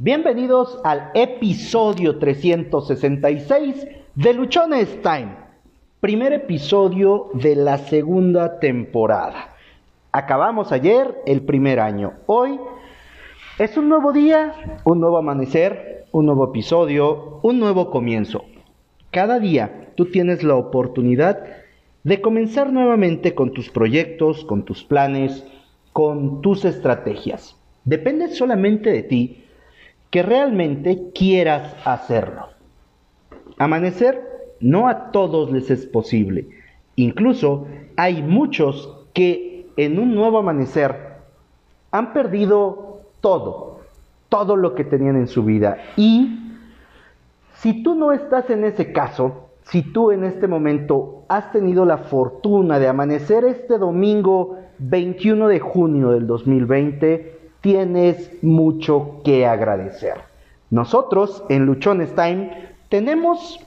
Bienvenidos 0.00 0.78
al 0.84 1.10
episodio 1.14 2.20
366 2.20 3.88
de 4.14 4.32
Luchones 4.32 5.02
Time, 5.02 5.34
primer 5.98 6.32
episodio 6.32 7.30
de 7.34 7.56
la 7.56 7.78
segunda 7.78 8.60
temporada. 8.60 9.56
Acabamos 10.12 10.70
ayer 10.70 11.16
el 11.26 11.42
primer 11.42 11.80
año. 11.80 12.12
Hoy 12.26 12.60
es 13.58 13.76
un 13.76 13.88
nuevo 13.88 14.12
día, 14.12 14.54
un 14.84 15.00
nuevo 15.00 15.18
amanecer, 15.18 16.06
un 16.12 16.26
nuevo 16.26 16.44
episodio, 16.44 17.40
un 17.42 17.58
nuevo 17.58 17.90
comienzo. 17.90 18.44
Cada 19.10 19.40
día 19.40 19.90
tú 19.96 20.12
tienes 20.12 20.44
la 20.44 20.54
oportunidad 20.54 21.42
de 22.04 22.20
comenzar 22.20 22.72
nuevamente 22.72 23.34
con 23.34 23.52
tus 23.52 23.68
proyectos, 23.68 24.44
con 24.44 24.64
tus 24.64 24.84
planes, 24.84 25.44
con 25.92 26.40
tus 26.40 26.64
estrategias. 26.64 27.56
Depende 27.84 28.28
solamente 28.28 28.92
de 28.92 29.02
ti 29.02 29.44
que 30.10 30.22
realmente 30.22 31.10
quieras 31.14 31.74
hacerlo. 31.84 32.48
Amanecer 33.58 34.22
no 34.60 34.88
a 34.88 35.10
todos 35.10 35.50
les 35.52 35.70
es 35.70 35.86
posible. 35.86 36.48
Incluso 36.96 37.66
hay 37.96 38.22
muchos 38.22 38.96
que 39.12 39.66
en 39.76 39.98
un 39.98 40.14
nuevo 40.14 40.38
amanecer 40.38 40.96
han 41.90 42.12
perdido 42.12 43.00
todo, 43.20 43.80
todo 44.28 44.56
lo 44.56 44.74
que 44.74 44.84
tenían 44.84 45.16
en 45.16 45.28
su 45.28 45.44
vida. 45.44 45.78
Y 45.96 46.38
si 47.54 47.82
tú 47.82 47.94
no 47.94 48.12
estás 48.12 48.50
en 48.50 48.64
ese 48.64 48.92
caso, 48.92 49.48
si 49.62 49.82
tú 49.82 50.10
en 50.10 50.24
este 50.24 50.46
momento 50.46 51.24
has 51.28 51.52
tenido 51.52 51.84
la 51.84 51.98
fortuna 51.98 52.78
de 52.78 52.88
amanecer 52.88 53.44
este 53.44 53.78
domingo 53.78 54.56
21 54.78 55.48
de 55.48 55.60
junio 55.60 56.10
del 56.10 56.26
2020, 56.26 57.37
tienes 57.60 58.30
mucho 58.42 59.20
que 59.24 59.46
agradecer. 59.46 60.14
Nosotros 60.70 61.44
en 61.48 61.66
Luchones 61.66 62.14
Time 62.14 62.68
tenemos 62.88 63.60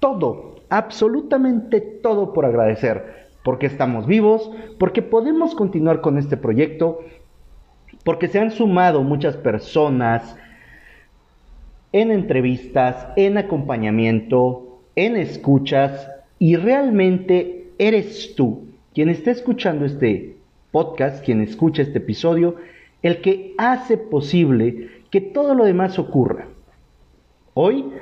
todo, 0.00 0.56
absolutamente 0.68 1.80
todo 1.80 2.32
por 2.32 2.44
agradecer, 2.44 3.28
porque 3.42 3.66
estamos 3.66 4.06
vivos, 4.06 4.50
porque 4.78 5.02
podemos 5.02 5.54
continuar 5.54 6.00
con 6.00 6.18
este 6.18 6.36
proyecto, 6.36 7.00
porque 8.04 8.28
se 8.28 8.38
han 8.38 8.50
sumado 8.50 9.02
muchas 9.02 9.36
personas 9.36 10.36
en 11.92 12.10
entrevistas, 12.10 13.08
en 13.16 13.38
acompañamiento, 13.38 14.80
en 14.96 15.16
escuchas, 15.16 16.08
y 16.38 16.56
realmente 16.56 17.70
eres 17.78 18.34
tú 18.34 18.64
quien 18.94 19.08
está 19.08 19.30
escuchando 19.30 19.84
este 19.84 20.36
podcast, 20.70 21.24
quien 21.24 21.40
escucha 21.40 21.82
este 21.82 21.98
episodio, 21.98 22.56
el 23.02 23.20
que 23.20 23.54
hace 23.58 23.96
posible 23.96 24.88
que 25.10 25.20
todo 25.20 25.54
lo 25.54 25.64
demás 25.64 25.98
ocurra. 25.98 26.48
Hoy 27.54 27.92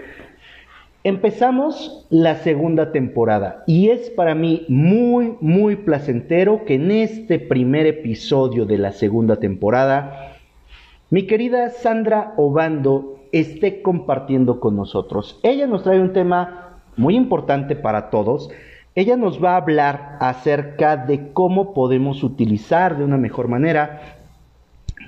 empezamos 1.05 2.07
la 2.11 2.37
segunda 2.37 2.93
temporada 2.93 3.63
y 3.67 3.91
es 3.91 4.11
para 4.11 4.35
mí 4.35 4.65
muy, 4.69 5.37
muy 5.41 5.77
placentero 5.77 6.65
que 6.65 6.75
en 6.75 6.91
este 6.91 7.39
primer 7.39 7.87
episodio 7.87 8.65
de 8.65 8.79
la 8.79 8.93
segunda 8.93 9.37
temporada 9.37 10.37
mi 11.09 11.29
querida 11.29 11.71
Sandra 11.71 12.35
Obando 12.37 13.21
esté 13.31 13.83
compartiendo 13.83 14.59
con 14.59 14.75
nosotros. 14.75 15.39
Ella 15.45 15.69
nos 15.69 15.85
trae 15.85 16.01
un 16.01 16.13
tema 16.13 16.81
muy 16.97 17.15
importante 17.15 17.77
para 17.77 18.11
todos. 18.11 18.51
Ella 18.97 19.17
nos 19.17 19.43
va 19.43 19.53
a 19.53 19.59
hablar 19.59 20.17
acerca 20.21 20.97
de 20.97 21.33
cómo 21.33 21.75
podemos 21.75 22.25
utilizar 22.25 22.99
de 22.99 23.05
una 23.05 23.19
mejor 23.19 23.47
manera 23.47 24.16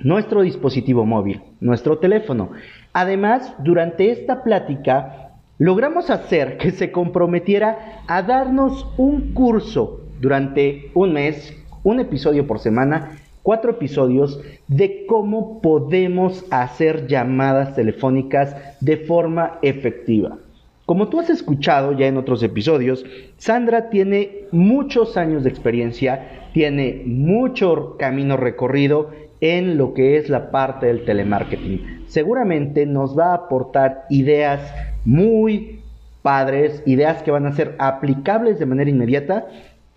nuestro 0.03 0.41
dispositivo 0.41 1.05
móvil, 1.05 1.41
nuestro 1.59 1.97
teléfono. 1.97 2.51
Además, 2.93 3.53
durante 3.59 4.11
esta 4.11 4.43
plática, 4.43 5.31
logramos 5.57 6.09
hacer 6.09 6.57
que 6.57 6.71
se 6.71 6.91
comprometiera 6.91 8.03
a 8.07 8.21
darnos 8.21 8.87
un 8.97 9.33
curso 9.33 10.01
durante 10.19 10.91
un 10.93 11.13
mes, 11.13 11.53
un 11.83 11.99
episodio 11.99 12.47
por 12.47 12.59
semana, 12.59 13.11
cuatro 13.43 13.71
episodios 13.71 14.39
de 14.67 15.05
cómo 15.05 15.61
podemos 15.61 16.45
hacer 16.51 17.07
llamadas 17.07 17.75
telefónicas 17.75 18.55
de 18.81 18.97
forma 18.97 19.59
efectiva. 19.61 20.37
Como 20.85 21.07
tú 21.07 21.19
has 21.19 21.29
escuchado 21.29 21.93
ya 21.93 22.07
en 22.07 22.17
otros 22.17 22.41
episodios, 22.41 23.05
Sandra 23.37 23.89
tiene 23.89 24.45
muchos 24.51 25.17
años 25.17 25.43
de 25.43 25.49
experiencia, 25.49 26.47
tiene 26.51 27.03
mucho 27.05 27.95
camino 27.99 28.37
recorrido 28.37 29.11
en 29.41 29.77
lo 29.77 29.93
que 29.93 30.17
es 30.17 30.29
la 30.29 30.51
parte 30.51 30.87
del 30.87 31.05
telemarketing. 31.05 32.03
Seguramente 32.07 32.85
nos 32.85 33.17
va 33.17 33.31
a 33.31 33.35
aportar 33.35 34.05
ideas 34.09 34.73
muy 35.05 35.81
padres, 36.21 36.83
ideas 36.85 37.23
que 37.23 37.31
van 37.31 37.45
a 37.45 37.53
ser 37.53 37.75
aplicables 37.79 38.59
de 38.59 38.65
manera 38.65 38.89
inmediata 38.89 39.47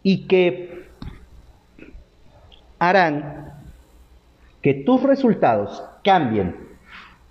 y 0.02 0.26
que 0.26 0.82
harán 2.78 3.52
que 4.60 4.74
tus 4.74 5.02
resultados 5.02 5.84
cambien 6.04 6.56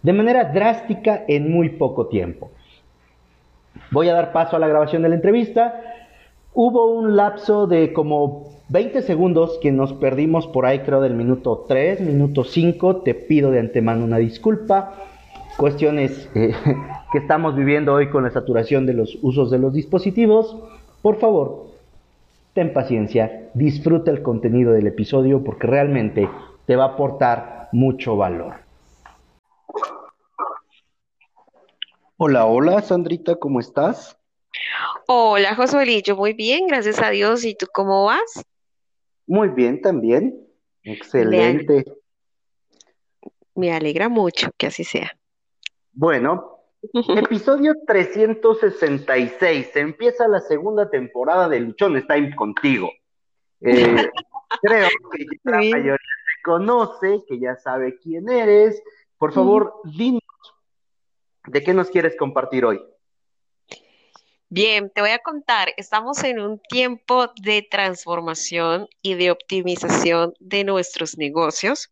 de 0.01 0.13
manera 0.13 0.45
drástica 0.45 1.23
en 1.27 1.51
muy 1.51 1.69
poco 1.69 2.07
tiempo. 2.07 2.51
Voy 3.91 4.09
a 4.09 4.13
dar 4.13 4.31
paso 4.31 4.55
a 4.55 4.59
la 4.59 4.67
grabación 4.67 5.01
de 5.01 5.09
la 5.09 5.15
entrevista. 5.15 5.81
Hubo 6.53 6.87
un 6.87 7.15
lapso 7.15 7.65
de 7.65 7.93
como 7.93 8.49
20 8.67 9.01
segundos 9.03 9.57
que 9.61 9.71
nos 9.71 9.93
perdimos 9.93 10.47
por 10.47 10.65
ahí, 10.65 10.79
creo, 10.79 10.99
del 10.99 11.13
minuto 11.13 11.63
3, 11.65 12.01
minuto 12.01 12.43
5. 12.43 12.97
Te 13.03 13.13
pido 13.13 13.51
de 13.51 13.59
antemano 13.59 14.03
una 14.03 14.17
disculpa. 14.17 14.95
Cuestiones 15.57 16.29
eh, 16.35 16.53
que 17.13 17.17
estamos 17.17 17.55
viviendo 17.55 17.93
hoy 17.93 18.09
con 18.09 18.23
la 18.23 18.31
saturación 18.31 18.85
de 18.85 18.93
los 18.93 19.17
usos 19.21 19.49
de 19.49 19.59
los 19.59 19.73
dispositivos. 19.73 20.57
Por 21.01 21.19
favor, 21.19 21.67
ten 22.53 22.73
paciencia, 22.73 23.49
disfruta 23.53 24.11
el 24.11 24.21
contenido 24.21 24.73
del 24.73 24.87
episodio 24.87 25.45
porque 25.45 25.67
realmente 25.67 26.29
te 26.65 26.75
va 26.75 26.83
a 26.83 26.87
aportar 26.89 27.69
mucho 27.71 28.17
valor. 28.17 28.55
Hola, 32.17 32.45
hola, 32.45 32.81
Sandrita, 32.81 33.35
¿cómo 33.35 33.61
estás? 33.61 34.20
Hola, 35.07 35.55
Josuelillo, 35.55 36.15
muy 36.15 36.33
bien, 36.33 36.67
gracias 36.67 37.01
a 37.01 37.09
Dios. 37.09 37.43
¿Y 37.45 37.55
tú 37.55 37.67
cómo 37.71 38.05
vas? 38.05 38.43
Muy 39.27 39.49
bien 39.49 39.81
también. 39.81 40.47
Excelente. 40.83 41.85
Me 43.55 43.73
alegra 43.73 44.09
mucho 44.09 44.49
que 44.57 44.67
así 44.67 44.83
sea. 44.83 45.11
Bueno, 45.93 46.59
episodio 46.93 47.75
366. 47.85 49.75
Empieza 49.75 50.27
la 50.27 50.39
segunda 50.39 50.89
temporada 50.89 51.47
de 51.47 51.59
Luchón 51.59 52.05
Time 52.07 52.35
contigo. 52.35 52.91
Eh, 53.61 53.95
creo 54.61 54.87
que 55.11 55.25
ya 55.25 55.51
la 55.51 55.57
mayoría 55.57 55.95
te 55.95 56.43
conoce, 56.43 57.23
que 57.27 57.39
ya 57.39 57.55
sabe 57.55 57.99
quién 57.99 58.29
eres. 58.29 58.81
Por 59.17 59.33
favor, 59.33 59.75
dinos 59.83 60.21
de 61.45 61.61
qué 61.61 61.73
nos 61.73 61.89
quieres 61.89 62.15
compartir 62.17 62.65
hoy. 62.65 62.81
Bien, 64.53 64.89
te 64.93 64.99
voy 64.99 65.11
a 65.11 65.19
contar, 65.19 65.73
estamos 65.77 66.25
en 66.25 66.41
un 66.41 66.59
tiempo 66.59 67.31
de 67.41 67.61
transformación 67.61 68.89
y 69.01 69.13
de 69.13 69.31
optimización 69.31 70.33
de 70.41 70.65
nuestros 70.65 71.17
negocios 71.17 71.89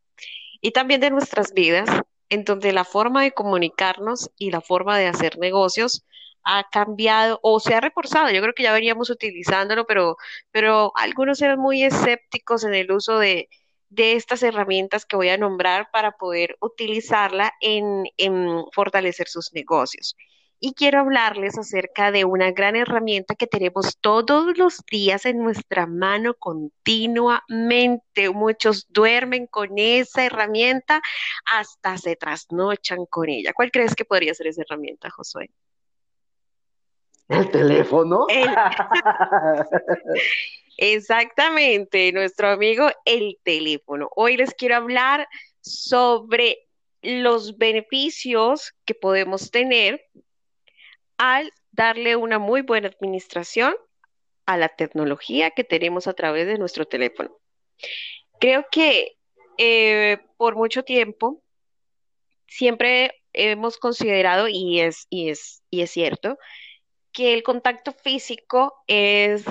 y 0.60 0.72
también 0.72 1.00
de 1.00 1.10
nuestras 1.10 1.54
vidas, 1.54 1.90
en 2.28 2.44
donde 2.44 2.74
la 2.74 2.84
forma 2.84 3.24
de 3.24 3.32
comunicarnos 3.32 4.30
y 4.38 4.52
la 4.52 4.60
forma 4.60 4.98
de 4.98 5.08
hacer 5.08 5.38
negocios 5.38 6.06
ha 6.44 6.70
cambiado 6.70 7.40
o 7.44 7.62
se 7.62 7.76
ha 7.76 7.80
reforzado. 7.80 8.30
Yo 8.30 8.42
creo 8.42 8.54
que 8.54 8.64
ya 8.64 8.74
veníamos 8.74 9.10
utilizándolo, 9.10 9.86
pero, 9.86 10.18
pero 10.52 10.92
algunos 10.96 11.42
eran 11.42 11.60
muy 11.60 11.84
escépticos 11.86 12.66
en 12.66 12.74
el 12.74 12.92
uso 12.92 13.20
de, 13.20 13.48
de 13.88 14.16
estas 14.18 14.44
herramientas 14.44 15.06
que 15.06 15.16
voy 15.16 15.30
a 15.30 15.38
nombrar 15.38 15.92
para 15.92 16.18
poder 16.18 16.58
utilizarla 16.60 17.54
en, 17.62 18.04
en 18.18 18.66
fortalecer 18.74 19.30
sus 19.30 19.54
negocios 19.54 20.18
y 20.60 20.74
quiero 20.74 21.00
hablarles 21.00 21.58
acerca 21.58 22.12
de 22.12 22.26
una 22.26 22.52
gran 22.52 22.76
herramienta 22.76 23.36
que 23.36 23.48
tenemos 23.48 23.98
todos 24.02 24.58
los 24.58 24.84
días 24.92 25.26
en 25.26 25.40
nuestra 25.40 25.88
mano 25.88 26.34
continuamente. 26.34 28.30
Muchos 28.30 28.88
duermen 28.90 29.48
con 29.48 29.70
esa 29.78 30.26
herramienta 30.26 31.02
hasta 31.46 31.98
se 31.98 32.18
trasnochan 32.18 33.06
con 33.06 33.30
ella. 33.30 33.54
¿Cuál 33.54 33.72
crees 33.72 33.96
que 33.96 34.06
podría 34.06 34.34
ser 34.34 34.48
esa 34.48 34.64
herramienta, 34.64 35.10
Josué? 35.10 35.50
El 37.30 37.50
teléfono. 37.52 38.26
Exactamente, 40.78 42.12
nuestro 42.12 42.50
amigo 42.50 42.90
el 43.06 43.38
teléfono. 43.44 44.10
Hoy 44.16 44.38
les 44.38 44.54
quiero 44.54 44.78
hablar 44.78 45.28
sobre 45.62 46.68
los 47.02 47.58
beneficios 47.58 48.74
que 48.86 48.96
podemos 48.96 49.52
tener 49.52 50.02
al 51.20 51.54
darle 51.72 52.16
una 52.16 52.40
muy 52.40 52.62
buena 52.62 52.88
administración 52.88 53.76
a 54.46 54.58
la 54.58 54.70
tecnología 54.70 55.52
que 55.52 55.64
tenemos 55.64 56.08
a 56.08 56.14
través 56.14 56.48
de 56.48 56.58
nuestro 56.58 56.86
teléfono. 56.86 57.38
Creo 58.40 58.66
que 58.72 59.18
eh, 59.58 60.18
por 60.38 60.56
mucho 60.56 60.84
tiempo 60.84 61.44
siempre 62.48 63.12
hemos 63.34 63.78
considerado, 63.78 64.48
y 64.48 64.80
es, 64.80 65.06
y 65.10 65.30
es, 65.30 65.62
y 65.70 65.82
es 65.82 65.92
cierto, 65.92 66.38
que 67.12 67.34
el 67.34 67.44
contacto 67.44 67.92
físico 67.92 68.74
es, 68.88 69.44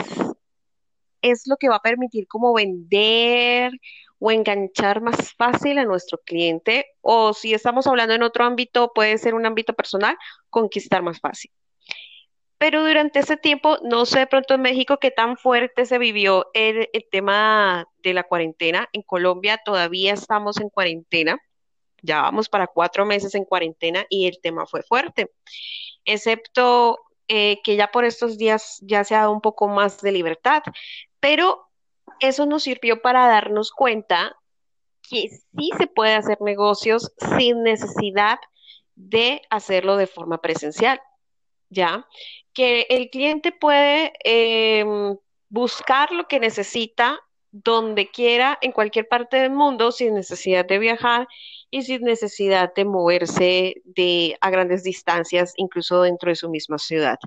es 1.23 1.43
lo 1.47 1.57
que 1.59 1.69
va 1.69 1.77
a 1.77 1.83
permitir 1.83 2.27
como 2.27 2.55
vender 2.55 3.73
o 4.19 4.33
enganchar 4.33 5.01
más 5.01 5.33
fácil 5.35 5.79
a 5.79 5.85
nuestro 5.85 6.19
cliente, 6.19 6.87
o 7.03 7.35
si 7.35 7.55
estamos 7.55 7.87
hablando 7.87 8.15
en 8.15 8.23
otro 8.23 8.45
ámbito, 8.45 8.91
puede 8.95 9.19
ser 9.19 9.35
un 9.35 9.47
ámbito 9.47 9.75
personal, 9.75 10.17
conquistar 10.51 11.03
más 11.03 11.21
fácil. 11.21 11.53
Pero 12.59 12.85
durante 12.85 13.21
ese 13.21 13.37
tiempo, 13.37 13.79
no 13.83 14.05
sé 14.05 14.21
de 14.21 14.27
pronto 14.27 14.55
en 14.55 14.63
México 14.63 14.99
qué 14.99 15.13
tan 15.13 15.37
fuerte 15.37 15.87
se 15.87 15.99
vivió 15.99 16.51
el, 16.55 16.89
tema 17.11 17.87
de 18.03 18.15
la 18.15 18.25
cuarentena. 18.25 18.89
En 18.93 19.03
Colombia 19.03 19.61
todavía 19.65 20.15
estamos 20.15 20.61
en 20.61 20.69
cuarentena, 20.69 21.39
ya 22.03 22.23
vamos 22.23 22.49
para 22.49 22.67
cuatro 22.67 23.07
meses 23.07 23.35
en 23.35 23.45
cuarentena 23.45 24.05
y 24.09 24.27
el 24.27 24.41
tema 24.41 24.67
fue 24.67 24.83
fuerte, 24.83 25.31
excepto 26.05 26.99
eh, 27.29 27.61
que 27.63 27.77
ya 27.77 27.91
por 27.91 28.05
estos 28.05 28.39
días 28.39 28.79
ya 28.83 29.05
se 29.05 29.15
ha 29.15 29.21
dado 29.21 29.33
un 29.33 29.41
poco 29.41 29.69
más 29.69 30.01
de 30.01 30.13
libertad, 30.13 30.63
pero 31.21 31.69
eso 32.21 32.47
nos 32.47 32.65
sirvió 32.65 33.03
para 33.03 33.29
darnos 33.29 33.71
cuenta 33.71 34.37
que 35.09 35.29
sí 35.29 35.71
se 35.79 35.87
puede 35.87 36.15
hacer 36.15 36.39
negocios 36.41 37.13
sin 37.37 37.63
necesidad 37.63 38.39
de 38.95 39.43
hacerlo 39.51 39.97
de 39.97 40.07
forma 40.07 40.41
presencial, 40.41 41.01
¿ya? 41.71 42.07
Que 42.53 42.87
el 42.91 43.11
cliente 43.11 43.53
puede 43.53 44.13
em, 44.25 45.17
buscar 45.49 46.13
lo 46.13 46.27
que 46.29 46.41
necesita 46.41 47.21
donde 47.51 48.11
quiera, 48.11 48.59
en 48.61 48.73
cualquier 48.73 49.09
parte 49.09 49.39
del 49.39 49.51
mundo, 49.51 49.91
sin 49.93 50.15
necesidad 50.15 50.67
de 50.67 50.79
viajar 50.79 51.27
y 51.71 51.83
sin 51.83 52.03
necesidad 52.03 52.73
de 52.75 52.85
moverse 52.85 53.75
de, 53.85 54.37
a 54.41 54.51
grandes 54.51 54.83
distancias, 54.83 55.55
incluso 55.57 56.03
dentro 56.03 56.31
de 56.31 56.37
su 56.37 56.51
misma 56.51 56.79
ciudad. 56.79 57.19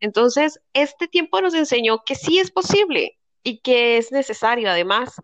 Entonces, 0.00 0.60
este 0.74 1.08
tiempo 1.08 1.40
nos 1.40 1.54
enseñó 1.54 2.02
que 2.04 2.14
sí 2.14 2.38
es 2.38 2.50
posible 2.50 3.18
y 3.42 3.58
que 3.60 3.96
es 3.96 4.12
necesario 4.12 4.70
además, 4.70 5.14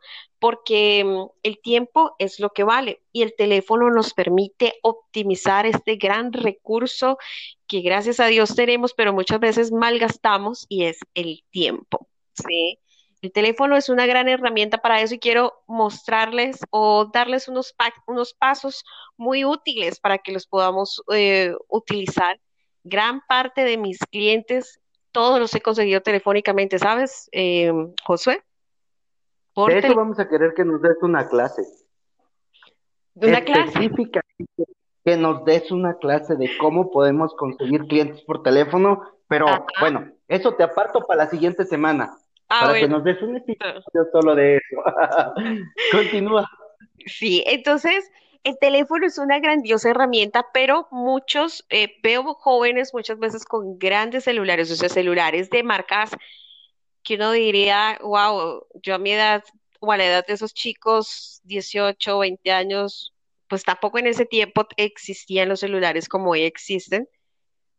porque 0.47 1.03
mm, 1.05 1.27
el 1.43 1.61
tiempo 1.61 2.15
es 2.21 2.39
lo 2.39 2.51
que 2.51 2.63
vale 2.63 3.03
y 3.11 3.23
el 3.23 3.35
teléfono 3.35 3.91
nos 3.91 4.15
permite 4.15 4.75
optimizar 4.81 5.67
este 5.67 5.97
gran 5.97 6.33
recurso 6.33 7.19
que 7.67 7.81
gracias 7.81 8.21
a 8.21 8.27
Dios 8.27 8.55
tenemos, 8.55 8.95
pero 8.95 9.13
muchas 9.13 9.41
veces 9.41 9.73
malgastamos 9.73 10.65
y 10.69 10.85
es 10.85 11.01
el 11.15 11.43
tiempo. 11.51 12.07
¿sí? 12.35 12.79
El 13.23 13.33
teléfono 13.33 13.77
es 13.77 13.89
una 13.89 14.07
gran 14.07 14.29
herramienta 14.29 14.79
para 14.79 15.01
eso 15.01 15.17
y 15.17 15.19
quiero 15.19 15.65
mostrarles 15.67 16.61
o 16.71 17.11
darles 17.13 17.49
unos, 17.49 17.75
unos 18.07 18.33
pasos 18.33 18.85
muy 19.17 19.45
útiles 19.45 19.99
para 19.99 20.19
que 20.19 20.31
los 20.31 20.47
podamos 20.47 21.03
eh, 21.13 21.55
utilizar. 21.67 22.39
Gran 22.85 23.21
parte 23.27 23.65
de 23.65 23.79
mis 23.79 23.99
clientes, 23.99 24.79
todos 25.11 25.41
los 25.41 25.53
he 25.57 25.61
conseguido 25.61 26.03
telefónicamente, 26.03 26.79
¿sabes, 26.79 27.29
eh, 27.33 27.73
Josué? 28.05 28.46
Por 29.57 29.73
de 29.73 29.79
eso 29.79 29.95
vamos 29.95 30.19
a 30.19 30.29
querer 30.29 30.53
que 30.53 30.67
nos 30.67 30.83
des 30.83 30.99
una 31.01 31.27
clase. 31.31 31.63
¿De 33.15 33.29
una 33.29 33.41
clase? 33.41 33.91
Que 35.03 35.17
nos 35.17 35.47
des 35.47 35.71
una 35.73 35.97
clase 35.97 36.37
de 36.37 36.51
cómo 36.59 36.91
podemos 36.91 37.35
conseguir 37.35 37.87
clientes 37.87 38.21
por 38.21 38.43
teléfono, 38.43 39.01
pero 39.29 39.47
bueno, 39.81 40.13
eso 40.29 40.53
te 40.57 40.63
aparto 40.63 41.07
para 41.07 41.25
la 41.25 41.31
siguiente 41.31 41.65
semana. 41.65 42.19
Ah, 42.51 42.67
para 42.67 42.81
que 42.81 42.87
nos 42.87 43.03
des 43.03 43.23
un 43.23 43.39
episodio 43.39 44.07
solo 44.13 44.35
de 44.35 44.57
eso. 44.57 44.83
Continúa. 45.91 46.47
Sí, 47.07 47.43
entonces 47.47 48.13
el 48.45 48.59
teléfono 48.59 49.07
es 49.07 49.17
una 49.17 49.41
grandiosa 49.41 49.89
herramienta, 49.89 50.49
pero 50.53 50.87
muchos, 50.91 51.65
eh, 51.71 51.95
veo 52.03 52.35
jóvenes 52.35 52.93
muchas 52.93 53.19
veces 53.19 53.47
con 53.47 53.79
grandes 53.79 54.25
celulares, 54.25 54.71
o 54.71 54.77
sea, 54.77 54.91
celulares 54.91 55.49
de 55.49 55.63
marcas 55.63 56.11
que 57.07 57.15
uno 57.15 57.31
diría, 57.31 57.99
wow, 58.03 58.67
yo 58.83 58.97
a 58.97 58.99
mi 58.99 59.13
edad 59.13 59.45
o 59.79 59.93
a 59.93 59.97
la 59.97 60.07
edad 60.07 60.27
de 60.27 60.35
esos 60.35 60.53
chicos, 60.53 61.41
18, 61.45 62.19
20 62.19 62.51
años, 62.51 63.15
pues 63.49 63.63
tampoco 63.63 63.99
en 63.99 64.09
ese 64.09 64.27
tiempo 64.27 64.67
existían 64.77 65.49
los 65.49 65.61
celulares 65.61 66.09
como 66.09 66.31
hoy 66.31 66.43
existen, 66.43 67.09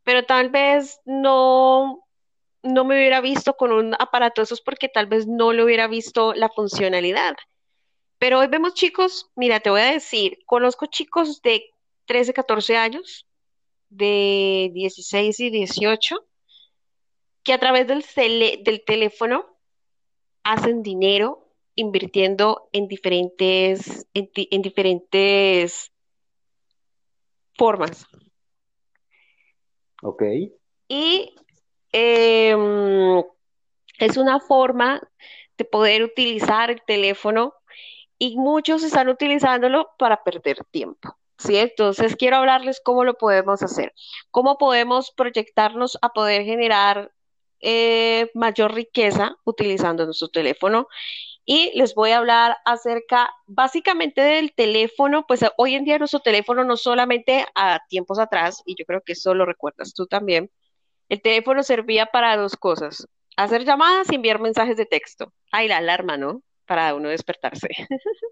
pero 0.03 0.23
tal 0.25 0.49
vez 0.49 1.01
no, 1.03 2.07
no 2.63 2.85
me 2.85 2.95
hubiera 2.95 3.19
visto 3.19 3.57
con 3.57 3.73
un 3.73 3.95
aparato 3.99 4.39
de 4.39 4.45
esos 4.45 4.61
porque 4.61 4.87
tal 4.87 5.07
vez 5.07 5.27
no 5.27 5.51
le 5.51 5.65
hubiera 5.65 5.87
visto 5.87 6.33
la 6.33 6.47
funcionalidad. 6.47 7.35
Pero 8.19 8.39
hoy 8.39 8.47
vemos 8.47 8.75
chicos, 8.75 9.29
mira, 9.35 9.59
te 9.59 9.69
voy 9.69 9.81
a 9.81 9.91
decir, 9.91 10.39
conozco 10.45 10.85
chicos 10.85 11.41
de 11.41 11.65
13, 12.05 12.33
14 12.33 12.77
años, 12.77 13.27
de 13.89 14.71
16 14.73 15.37
y 15.41 15.49
18, 15.49 16.15
que 17.47 17.53
a 17.53 17.59
través 17.59 17.87
del, 17.87 18.03
del 18.63 18.83
teléfono 18.85 19.47
hacen 20.43 20.83
dinero 20.83 21.49
invirtiendo 21.73 22.69
en 22.71 22.87
diferentes, 22.87 24.07
en 24.13 24.61
diferentes 24.61 25.91
formas. 27.55 28.05
Ok. 30.03 30.23
Y 30.87 31.33
Em, 31.91 33.23
es 33.99 34.17
una 34.17 34.39
forma 34.39 35.01
de 35.57 35.65
poder 35.65 36.03
utilizar 36.03 36.69
el 36.69 36.81
teléfono 36.85 37.53
y 38.19 38.37
muchos 38.37 38.83
están 38.83 39.09
utilizándolo 39.09 39.89
para 39.97 40.23
perder 40.23 40.63
tiempo. 40.71 41.17
¿sí? 41.37 41.57
Entonces 41.57 42.15
quiero 42.15 42.37
hablarles 42.37 42.81
cómo 42.83 43.03
lo 43.03 43.15
podemos 43.15 43.63
hacer, 43.63 43.93
cómo 44.31 44.57
podemos 44.57 45.11
proyectarnos 45.11 45.97
a 46.01 46.09
poder 46.09 46.43
generar 46.43 47.11
eh, 47.59 48.29
mayor 48.33 48.73
riqueza 48.73 49.35
utilizando 49.43 50.05
nuestro 50.05 50.29
teléfono. 50.29 50.87
Y 51.45 51.71
les 51.75 51.95
voy 51.95 52.11
a 52.11 52.17
hablar 52.17 52.57
acerca 52.65 53.29
básicamente 53.45 54.19
del 54.19 54.53
teléfono, 54.53 55.25
pues 55.27 55.45
hoy 55.57 55.75
en 55.75 55.85
día 55.85 55.97
nuestro 55.97 56.19
teléfono 56.19 56.65
no 56.65 56.75
solamente 56.75 57.45
a 57.55 57.79
tiempos 57.87 58.19
atrás, 58.19 58.61
y 58.65 58.75
yo 58.77 58.85
creo 58.85 59.01
que 59.01 59.13
eso 59.13 59.33
lo 59.33 59.45
recuerdas 59.45 59.93
tú 59.93 60.07
también, 60.07 60.51
el 61.07 61.21
teléfono 61.21 61.63
servía 61.63 62.07
para 62.07 62.35
dos 62.35 62.57
cosas, 62.57 63.07
hacer 63.37 63.63
llamadas 63.63 64.11
y 64.11 64.15
enviar 64.15 64.41
mensajes 64.41 64.75
de 64.75 64.85
texto. 64.85 65.31
Ay, 65.49 65.69
la 65.69 65.77
alarma, 65.77 66.17
¿no? 66.17 66.41
Para 66.65 66.93
uno 66.93 67.07
despertarse. 67.07 67.69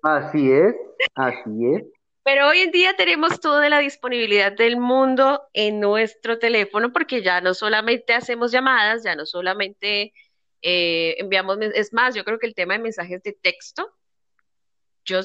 Así 0.03 0.51
es, 0.51 0.75
así 1.15 1.73
es. 1.73 1.83
Pero 2.25 2.47
hoy 2.49 2.59
en 2.61 2.71
día 2.71 2.95
tenemos 2.95 3.39
toda 3.39 3.69
la 3.69 3.77
disponibilidad 3.79 4.51
del 4.51 4.77
mundo 4.77 5.43
en 5.53 5.79
nuestro 5.79 6.39
teléfono 6.39 6.91
porque 6.91 7.21
ya 7.21 7.39
no 7.39 7.53
solamente 7.53 8.13
hacemos 8.15 8.51
llamadas, 8.51 9.03
ya 9.03 9.15
no 9.15 9.27
solamente 9.27 10.11
eh, 10.63 11.15
enviamos, 11.19 11.59
es 11.75 11.93
más, 11.93 12.15
yo 12.15 12.25
creo 12.25 12.39
que 12.39 12.47
el 12.47 12.55
tema 12.55 12.73
de 12.73 12.79
mensajes 12.79 13.21
de 13.23 13.33
texto, 13.33 13.93
yo 15.05 15.21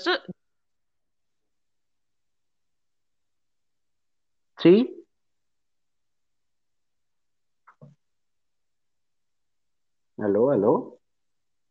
Sí, 4.58 5.06
Aló, 10.18 10.50
aló, 10.50 10.98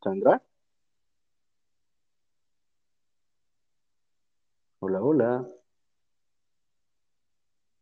Sandra. 0.02 0.42
Hola, 4.82 5.02
hola. 5.02 5.46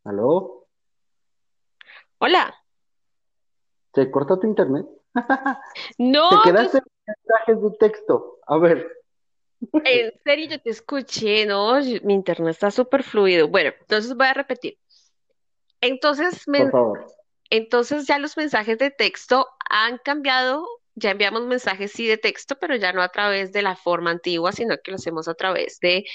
¿Aló? 0.03 0.67
Hola. 2.17 2.53
¿Se 3.93 4.11
corta 4.11 4.37
tu 4.39 4.47
internet? 4.47 4.85
No. 5.97 6.29
Te 6.29 6.51
quedaste 6.51 6.77
en 6.79 6.83
mensajes 7.07 7.61
de 7.63 7.77
texto. 7.77 8.39
A 8.45 8.57
ver. 8.57 8.87
En 9.85 10.11
serio, 10.23 10.47
yo 10.49 10.61
te 10.61 10.69
escuché, 10.69 11.45
¿no? 11.45 11.79
Mi 12.03 12.13
internet 12.13 12.51
está 12.51 12.69
súper 12.69 13.03
fluido. 13.03 13.47
Bueno, 13.47 13.71
entonces 13.79 14.15
voy 14.15 14.27
a 14.27 14.33
repetir. 14.33 14.77
Entonces, 15.81 16.47
me, 16.47 16.63
Por 16.63 16.71
favor. 16.71 17.07
Entonces 17.49 18.05
ya 18.05 18.19
los 18.19 18.37
mensajes 18.37 18.77
de 18.77 18.91
texto 18.91 19.47
han 19.69 19.97
cambiado, 19.99 20.67
ya 20.95 21.11
enviamos 21.11 21.43
mensajes 21.43 21.91
sí 21.91 22.07
de 22.07 22.17
texto, 22.17 22.57
pero 22.59 22.75
ya 22.75 22.93
no 22.93 23.01
a 23.01 23.09
través 23.09 23.51
de 23.51 23.61
la 23.61 23.75
forma 23.75 24.11
antigua, 24.11 24.51
sino 24.51 24.75
que 24.83 24.91
lo 24.91 24.95
hacemos 24.95 25.27
a 25.27 25.33
través 25.33 25.79
de 25.79 26.05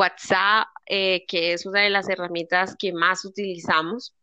WhatsApp, 0.00 0.68
eh, 0.86 1.24
que 1.26 1.52
es 1.52 1.66
una 1.66 1.82
de 1.82 1.90
las 1.90 2.08
herramientas 2.08 2.76
que 2.78 2.92
más 2.92 3.24
utilizamos. 3.24 4.14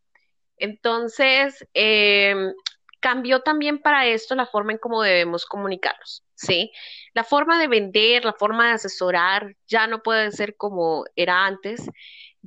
Entonces, 0.57 1.65
em, 1.73 2.53
cambió 2.99 3.41
también 3.41 3.79
para 3.79 4.07
esto 4.07 4.35
la 4.35 4.47
forma 4.47 4.73
en 4.73 4.79
cómo 4.79 5.01
debemos 5.03 5.45
comunicarnos, 5.45 6.23
¿sí? 6.35 6.71
La 7.13 7.23
forma 7.23 7.59
de 7.59 7.67
vender, 7.67 8.25
la 8.25 8.33
forma 8.33 8.67
de 8.67 8.73
asesorar 8.73 9.55
ya 9.67 9.87
no 9.87 10.01
puede 10.03 10.31
ser 10.31 10.55
como 10.57 11.05
era 11.15 11.45
antes 11.45 11.89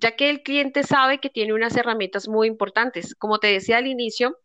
ya 0.00 0.16
que 0.16 0.30
el 0.30 0.42
cliente 0.42 0.82
sabe 0.82 1.18
que 1.20 1.30
tiene 1.30 1.52
unas 1.52 1.76
herramientas 1.76 2.28
muy 2.28 2.48
importantes. 2.48 3.14
Como 3.14 3.38
te 3.38 3.48
decía 3.48 3.78
al 3.78 3.86
inicio, 3.86 4.38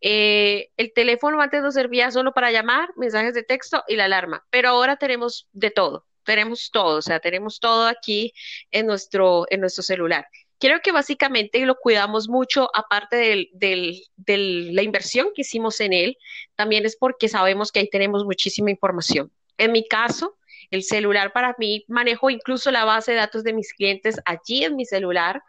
eh, 0.00 0.70
el 0.76 0.92
teléfono 0.94 1.40
antes 1.40 1.62
nos 1.62 1.74
servía 1.74 2.10
solo 2.10 2.32
para 2.32 2.52
llamar, 2.52 2.90
mensajes 2.96 3.34
de 3.34 3.42
texto 3.42 3.82
y 3.88 3.96
la 3.96 4.04
alarma, 4.04 4.46
pero 4.50 4.70
ahora 4.70 4.96
tenemos 4.96 5.48
de 5.52 5.70
todo, 5.70 6.06
tenemos 6.24 6.70
todo, 6.70 6.98
o 6.98 7.02
sea, 7.02 7.20
tenemos 7.20 7.60
todo 7.60 7.86
aquí 7.86 8.32
en 8.70 8.86
nuestro, 8.86 9.46
en 9.50 9.60
nuestro 9.60 9.82
celular. 9.82 10.26
Creo 10.58 10.80
que 10.82 10.92
básicamente 10.92 11.64
lo 11.64 11.76
cuidamos 11.76 12.28
mucho, 12.28 12.68
aparte 12.74 13.48
de 13.52 14.02
la 14.26 14.82
inversión 14.82 15.28
que 15.34 15.42
hicimos 15.42 15.80
en 15.80 15.94
él, 15.94 16.18
también 16.54 16.84
es 16.84 16.96
porque 16.96 17.28
sabemos 17.28 17.72
que 17.72 17.80
ahí 17.80 17.88
tenemos 17.88 18.24
muchísima 18.24 18.70
información. 18.70 19.32
En 19.56 19.72
mi 19.72 19.88
caso, 19.88 20.36
el 20.70 20.82
celular 20.82 21.32
para 21.32 21.54
mí, 21.58 21.84
manejo 21.88 22.30
incluso 22.30 22.70
la 22.70 22.84
base 22.84 23.12
de 23.12 23.18
datos 23.18 23.42
de 23.42 23.52
mis 23.52 23.72
clientes 23.72 24.16
allí 24.24 24.64
en 24.64 24.76
mi 24.76 24.84
celular. 24.84 25.42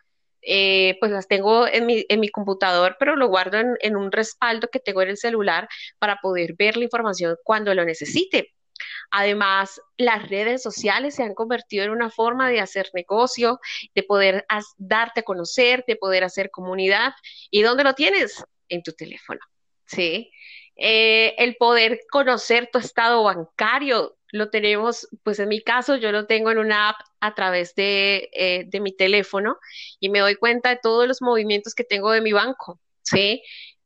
Eh, 0.43 0.97
pues 0.99 1.11
las 1.11 1.27
tengo 1.27 1.67
en 1.67 1.85
mi, 1.85 2.03
en 2.09 2.19
mi 2.19 2.27
computador, 2.29 2.95
pero 2.97 3.15
lo 3.15 3.27
guardo 3.27 3.59
en, 3.59 3.75
en 3.81 3.95
un 3.95 4.11
respaldo 4.11 4.69
que 4.69 4.79
tengo 4.79 5.03
en 5.03 5.09
el 5.09 5.17
celular 5.17 5.69
para 5.99 6.17
poder 6.19 6.55
ver 6.57 6.77
la 6.77 6.85
información 6.85 7.35
cuando 7.43 7.75
lo 7.75 7.85
necesite. 7.85 8.51
Además, 9.11 9.81
las 9.97 10.27
redes 10.29 10.61
sociales 10.61 11.15
se 11.15 11.23
han 11.23 11.33
convertido 11.33 11.85
en 11.85 11.91
una 11.91 12.09
forma 12.09 12.49
de 12.49 12.59
hacer 12.59 12.89
negocio, 12.93 13.59
de 13.95 14.03
poder 14.03 14.45
darte 14.77 15.21
a 15.21 15.23
conocer, 15.23 15.83
de 15.87 15.95
poder 15.95 16.23
hacer 16.23 16.49
comunidad. 16.51 17.13
¿Y 17.49 17.61
dónde 17.61 17.83
lo 17.83 17.93
tienes? 17.93 18.43
En 18.69 18.83
tu 18.83 18.93
teléfono. 18.93 19.41
¿Sí? 19.85 20.31
Eh, 20.75 21.35
el 21.37 21.57
poder 21.57 21.99
conocer 22.09 22.69
tu 22.71 22.79
estado 22.79 23.23
bancario, 23.23 24.17
lo 24.31 24.49
tenemos, 24.49 25.07
pues 25.23 25.39
en 25.39 25.49
mi 25.49 25.61
caso, 25.61 25.97
yo 25.97 26.11
lo 26.11 26.25
tengo 26.25 26.51
en 26.51 26.57
una 26.57 26.89
app 26.89 27.01
a 27.19 27.35
través 27.35 27.75
de, 27.75 28.29
eh, 28.33 28.63
de 28.67 28.79
mi 28.79 28.95
teléfono 28.95 29.57
y 29.99 30.09
me 30.09 30.19
doy 30.19 30.35
cuenta 30.35 30.69
de 30.69 30.79
todos 30.81 31.07
los 31.07 31.21
movimientos 31.21 31.75
que 31.75 31.83
tengo 31.83 32.11
de 32.11 32.21
mi 32.21 32.31
banco, 32.31 32.79
¿sí? 33.03 33.43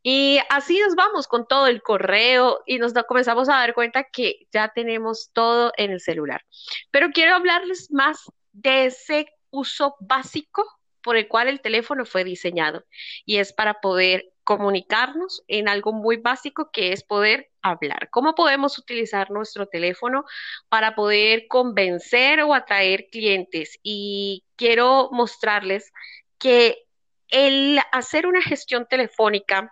Y 0.08 0.40
así 0.52 0.80
nos 0.80 0.94
vamos 0.94 1.28
con 1.28 1.48
todo 1.48 1.66
el 1.66 1.82
correo 1.82 2.62
y 2.68 2.78
nos 2.78 2.94
comenzamos 3.08 3.50
a 3.50 3.54
dar 3.54 3.74
cuenta 3.74 4.04
que 4.04 4.46
ya 4.54 4.68
tenemos 4.68 5.32
todo 5.34 5.72
en 5.78 5.90
el 5.90 6.00
celular. 6.00 6.46
Pero 6.92 7.10
quiero 7.10 7.34
hablarles 7.34 7.90
más 7.90 8.32
de 8.52 8.86
ese 8.86 9.26
uso 9.50 9.96
básico 10.00 10.64
por 11.02 11.18
el 11.18 11.28
cual 11.28 11.48
el 11.48 11.60
teléfono 11.60 12.06
fue 12.06 12.24
diseñado 12.24 12.86
y 13.26 13.38
es 13.38 13.52
para 13.52 13.82
poder 13.82 14.32
comunicarnos 14.44 15.42
en 15.48 15.68
algo 15.68 15.92
muy 15.92 16.18
básico 16.18 16.70
que 16.72 16.94
es 16.94 17.04
poder 17.04 17.50
hablar. 17.64 18.10
¿Cómo 18.12 18.36
podemos 18.36 18.78
utilizar 18.78 19.32
nuestro 19.32 19.66
teléfono 19.66 20.24
para 20.70 20.94
poder 20.94 21.48
convencer 21.48 22.42
o 22.42 22.54
atraer 22.54 23.08
clientes? 23.12 23.80
Y 23.82 24.44
quiero 24.56 25.10
mostrarles 25.12 25.92
que 26.38 26.86
el 27.30 27.80
hacer 27.92 28.28
una 28.28 28.44
gestión 28.44 28.86
telefónica 28.88 29.72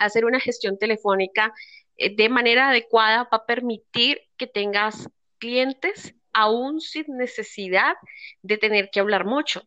hacer 0.00 0.24
una 0.24 0.40
gestión 0.40 0.78
telefónica 0.78 1.52
eh, 1.96 2.14
de 2.14 2.28
manera 2.28 2.70
adecuada 2.70 3.28
va 3.32 3.38
a 3.38 3.46
permitir 3.46 4.22
que 4.36 4.46
tengas 4.46 5.08
clientes 5.38 6.14
aún 6.32 6.80
sin 6.80 7.04
necesidad 7.16 7.94
de 8.42 8.56
tener 8.56 8.90
que 8.90 9.00
hablar 9.00 9.24
mucho. 9.24 9.62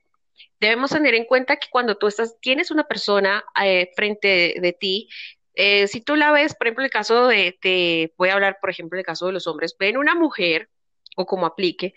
Debemos 0.60 0.92
tener 0.92 1.14
en 1.14 1.26
cuenta 1.26 1.58
que 1.58 1.68
cuando 1.70 1.96
tú 1.96 2.08
estás, 2.08 2.40
tienes 2.42 2.72
una 2.72 2.86
persona 2.86 3.44
eh, 3.64 3.92
frente 3.96 4.56
de, 4.60 4.74
ti, 4.74 5.10
eh, 5.56 5.88
si 5.88 6.02
tú 6.02 6.16
la 6.16 6.32
ves, 6.32 6.56
por 6.56 6.68
ejemplo, 6.68 6.84
el 6.84 6.90
caso 6.90 7.28
de, 7.28 7.58
te 7.62 8.14
voy 8.18 8.30
a 8.30 8.34
hablar, 8.34 8.58
por 8.60 8.70
ejemplo, 8.70 8.98
el 8.98 9.06
caso 9.06 9.28
de 9.28 9.34
los 9.34 9.46
hombres, 9.46 9.76
ven 9.78 9.98
una 9.98 10.16
mujer, 10.16 10.70
o 11.16 11.26
como 11.26 11.46
aplique, 11.46 11.94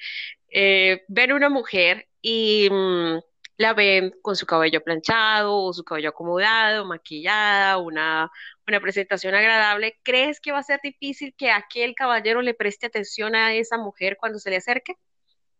ven 0.50 1.32
una 1.32 1.48
mujer 1.48 2.08
y 2.20 2.68
mm, 2.70 3.18
la 3.56 3.72
ven 3.72 4.14
con 4.22 4.36
su 4.36 4.46
cabello 4.46 4.82
planchado 4.82 5.56
o 5.56 5.72
su 5.72 5.84
cabello 5.84 6.10
acomodado, 6.10 6.84
maquillada, 6.84 7.78
una, 7.78 8.30
una 8.66 8.80
presentación 8.80 9.34
agradable, 9.34 9.98
¿crees 10.02 10.40
que 10.40 10.52
va 10.52 10.58
a 10.58 10.62
ser 10.62 10.80
difícil 10.82 11.34
que 11.36 11.50
aquel 11.50 11.94
caballero 11.94 12.42
le 12.42 12.54
preste 12.54 12.86
atención 12.86 13.34
a 13.34 13.54
esa 13.54 13.78
mujer 13.78 14.16
cuando 14.18 14.38
se 14.38 14.50
le 14.50 14.56
acerque? 14.56 14.96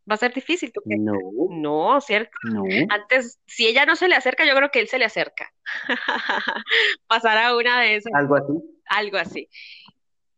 Va 0.09 0.15
a 0.15 0.19
ser 0.19 0.33
difícil. 0.33 0.73
¿tú 0.73 0.83
No. 0.85 1.19
No, 1.51 2.01
¿cierto? 2.01 2.31
No. 2.45 2.63
Antes, 2.91 3.41
si 3.47 3.67
ella 3.67 3.87
no 3.87 3.97
se 3.97 4.09
le 4.09 4.15
acerca, 4.15 4.45
yo 4.45 4.55
creo 4.55 4.71
que 4.71 4.79
él 4.79 4.89
se 4.89 4.99
le 4.99 5.05
acerca. 5.05 5.53
Pasará 7.09 7.57
una 7.57 7.81
de 7.81 7.97
esas. 7.97 8.13
Algo 8.15 8.37
así. 8.37 8.53
Algo 8.89 9.17
así. 9.17 9.49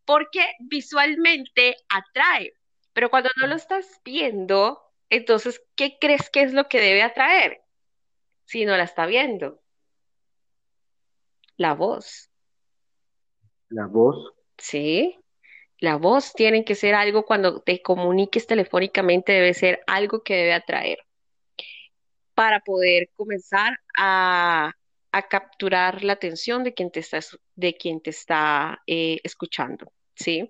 Porque 0.05 0.43
visualmente 0.59 1.75
atrae, 1.87 2.53
pero 2.93 3.11
cuando 3.11 3.29
no 3.39 3.45
lo 3.45 3.55
estás 3.55 4.01
viendo, 4.03 4.88
entonces, 5.09 5.61
¿qué 5.75 5.97
crees 5.99 6.29
que 6.29 6.41
es 6.41 6.53
lo 6.53 6.67
que 6.67 6.79
debe 6.79 7.01
atraer 7.01 7.61
si 8.45 8.65
no 8.65 8.77
la 8.77 8.83
está 8.83 9.05
viendo? 9.05 9.61
La 11.57 11.73
voz. 11.73 12.29
La 13.69 13.85
voz. 13.87 14.33
Sí, 14.57 15.19
la 15.79 15.95
voz 15.95 16.33
tiene 16.33 16.65
que 16.65 16.75
ser 16.75 16.95
algo 16.95 17.25
cuando 17.25 17.61
te 17.61 17.81
comuniques 17.81 18.47
telefónicamente, 18.47 19.31
debe 19.31 19.53
ser 19.53 19.81
algo 19.87 20.23
que 20.23 20.35
debe 20.35 20.53
atraer 20.53 20.99
para 22.33 22.61
poder 22.61 23.09
comenzar 23.15 23.77
a, 23.97 24.73
capturar 25.29 26.03
la 26.03 26.13
atención 26.13 26.63
de 26.63 26.73
quien 26.73 26.91
te 26.91 27.01
está, 27.01 27.19
de 27.55 27.75
quien 27.75 27.99
te 28.01 28.11
está 28.11 28.81
eh, 28.87 29.19
escuchando. 29.23 29.91
¿sí? 30.15 30.49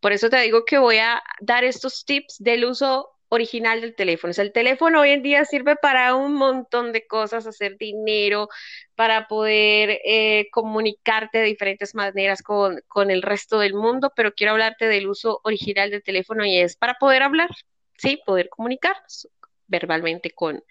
Por 0.00 0.12
eso 0.12 0.28
te 0.30 0.40
digo 0.40 0.64
que 0.64 0.78
voy 0.78 0.98
a 0.98 1.22
dar 1.40 1.62
estos 1.62 2.04
tips 2.04 2.36
del 2.38 2.64
uso 2.64 3.08
original 3.30 3.80
del 3.80 3.94
teléfono. 3.94 4.32
O 4.32 4.34
sea, 4.34 4.44
el 4.44 4.52
teléfono 4.52 5.00
hoy 5.00 5.10
en 5.10 5.22
día 5.22 5.44
sirve 5.44 5.76
para 5.76 6.14
un 6.14 6.34
montón 6.34 6.92
de 6.92 7.06
cosas, 7.06 7.46
hacer 7.46 7.78
dinero, 7.78 8.48
para 8.96 9.28
poder 9.28 10.00
eh, 10.04 10.48
comunicarte 10.52 11.38
de 11.38 11.44
diferentes 11.44 11.94
maneras 11.94 12.42
con, 12.42 12.82
con, 12.88 13.10
el 13.10 13.22
resto 13.22 13.60
del 13.60 13.74
mundo, 13.74 14.12
pero 14.14 14.34
quiero 14.34 14.52
hablarte 14.52 14.88
del 14.88 15.08
uso 15.08 15.40
original 15.44 15.90
del 15.90 16.02
teléfono 16.02 16.44
y 16.44 16.58
es 16.58 16.76
para 16.76 16.94
poder 16.94 17.22
hablar, 17.22 17.50
¿sí? 17.96 18.20
Poder 18.26 18.48
comunicarnos 18.50 19.28
verbalmente 19.68 20.32
con, 20.32 20.62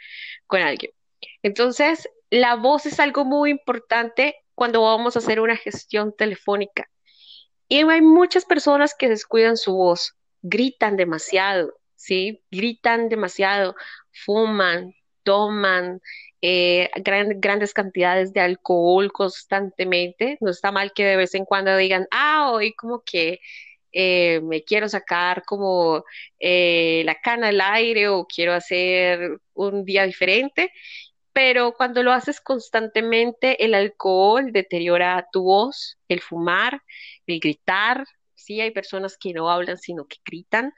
con 0.46 0.62
alguien. 0.62 0.92
Entonces, 1.42 2.10
la 2.30 2.56
voz 2.56 2.86
es 2.86 3.00
algo 3.00 3.26
muy 3.26 3.52
importante 3.52 4.36
cuando 4.54 4.82
vamos 4.82 5.16
a 5.16 5.20
hacer 5.20 5.40
una 5.40 5.56
gestión 5.56 6.14
telefónica. 6.14 6.90
Y 7.70 7.84
hay 7.90 8.02
muchas 8.02 8.44
personas 8.44 8.96
que 8.98 9.08
descuidan 9.08 9.56
su 9.56 9.74
voz, 9.74 10.16
gritan 10.42 10.98
demasiado, 10.98 11.80
¿sí? 12.00 12.44
Gritan 12.52 13.10
demasiado, 13.10 13.76
fuman, 14.26 14.96
toman 15.24 16.02
eh, 16.42 16.90
grandes 16.96 17.74
cantidades 17.74 18.34
de 18.34 18.42
alcohol 18.42 19.12
constantemente. 19.12 20.38
No 20.42 20.52
está 20.52 20.72
mal 20.72 20.94
que 20.94 21.06
de 21.06 21.18
vez 21.18 21.36
en 21.36 21.46
cuando 21.46 21.76
digan, 21.78 22.08
ah, 22.12 22.52
hoy 22.52 22.74
como 22.74 23.04
que 23.04 23.42
eh, 23.92 24.40
me 24.44 24.64
quiero 24.64 24.88
sacar 24.90 25.44
como 25.46 26.06
eh, 26.40 27.04
la 27.06 27.16
cana 27.22 27.50
al 27.50 27.62
aire 27.62 28.08
o 28.08 28.26
quiero 28.26 28.54
hacer 28.54 29.40
un 29.54 29.86
día 29.86 30.06
diferente. 30.06 30.72
Pero 31.34 31.74
cuando 31.74 32.04
lo 32.04 32.12
haces 32.14 32.42
constantemente, 32.42 33.64
el 33.64 33.74
alcohol 33.74 34.52
deteriora 34.52 35.28
tu 35.32 35.44
voz, 35.44 35.98
el 36.08 36.22
fumar, 36.22 36.82
el 37.28 37.40
gritar, 37.40 38.06
sí, 38.36 38.62
hay 38.62 38.72
personas 38.72 39.18
que 39.18 39.34
no 39.34 39.50
hablan, 39.50 39.78
sino 39.78 40.06
que 40.08 40.18
gritan 40.26 40.74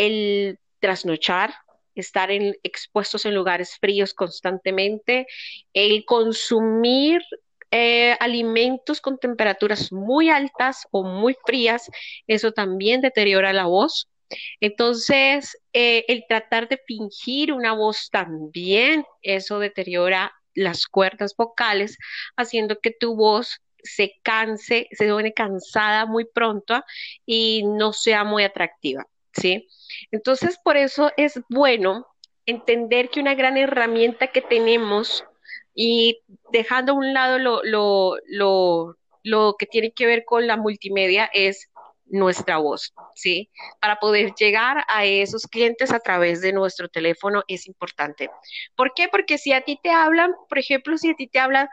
el 0.00 0.58
trasnochar, 0.78 1.54
estar 1.94 2.30
expuestos 2.30 3.26
en 3.26 3.34
lugares 3.34 3.76
fríos 3.78 4.14
constantemente, 4.14 5.26
el 5.74 6.06
consumir 6.06 7.20
eh, 7.70 8.16
alimentos 8.18 9.02
con 9.02 9.18
temperaturas 9.18 9.92
muy 9.92 10.30
altas 10.30 10.86
o 10.90 11.04
muy 11.04 11.36
frías, 11.44 11.90
eso 12.26 12.52
también 12.52 13.02
deteriora 13.02 13.52
la 13.52 13.66
voz. 13.66 14.08
Entonces, 14.60 15.58
eh, 15.74 16.04
el 16.08 16.24
tratar 16.26 16.68
de 16.68 16.80
fingir 16.86 17.52
una 17.52 17.74
voz 17.74 18.08
también, 18.10 19.04
eso 19.22 19.58
deteriora 19.58 20.32
las 20.54 20.86
cuerdas 20.86 21.34
vocales, 21.36 21.98
haciendo 22.36 22.80
que 22.80 22.90
tu 22.98 23.16
voz 23.16 23.60
se 23.82 24.14
canse, 24.22 24.88
se 24.92 25.12
vuelve 25.12 25.34
cansada 25.34 26.06
muy 26.06 26.24
pronto 26.24 26.82
y 27.26 27.64
no 27.64 27.92
sea 27.92 28.24
muy 28.24 28.44
atractiva. 28.44 29.04
¿Sí? 29.32 29.68
Entonces, 30.10 30.58
por 30.62 30.76
eso 30.76 31.10
es 31.16 31.40
bueno 31.48 32.06
entender 32.46 33.10
que 33.10 33.20
una 33.20 33.34
gran 33.34 33.56
herramienta 33.56 34.28
que 34.28 34.42
tenemos 34.42 35.24
y 35.74 36.20
dejando 36.50 36.92
a 36.92 36.96
un 36.96 37.12
lado 37.12 37.38
lo, 37.38 37.62
lo, 37.62 38.16
lo, 38.26 38.96
lo 39.22 39.56
que 39.58 39.66
tiene 39.66 39.92
que 39.92 40.06
ver 40.06 40.24
con 40.24 40.46
la 40.46 40.56
multimedia 40.56 41.30
es 41.32 41.70
nuestra 42.10 42.58
voz, 42.58 42.92
¿sí? 43.14 43.50
Para 43.80 43.96
poder 44.00 44.34
llegar 44.34 44.84
a 44.88 45.04
esos 45.04 45.46
clientes 45.46 45.92
a 45.92 46.00
través 46.00 46.40
de 46.40 46.52
nuestro 46.52 46.88
teléfono 46.88 47.42
es 47.46 47.66
importante. 47.66 48.30
¿Por 48.74 48.92
qué? 48.94 49.08
Porque 49.08 49.38
si 49.38 49.52
a 49.52 49.60
ti 49.62 49.78
te 49.80 49.90
hablan, 49.90 50.34
por 50.48 50.58
ejemplo, 50.58 50.98
si 50.98 51.10
a 51.10 51.14
ti 51.14 51.28
te 51.28 51.38
hablan, 51.38 51.68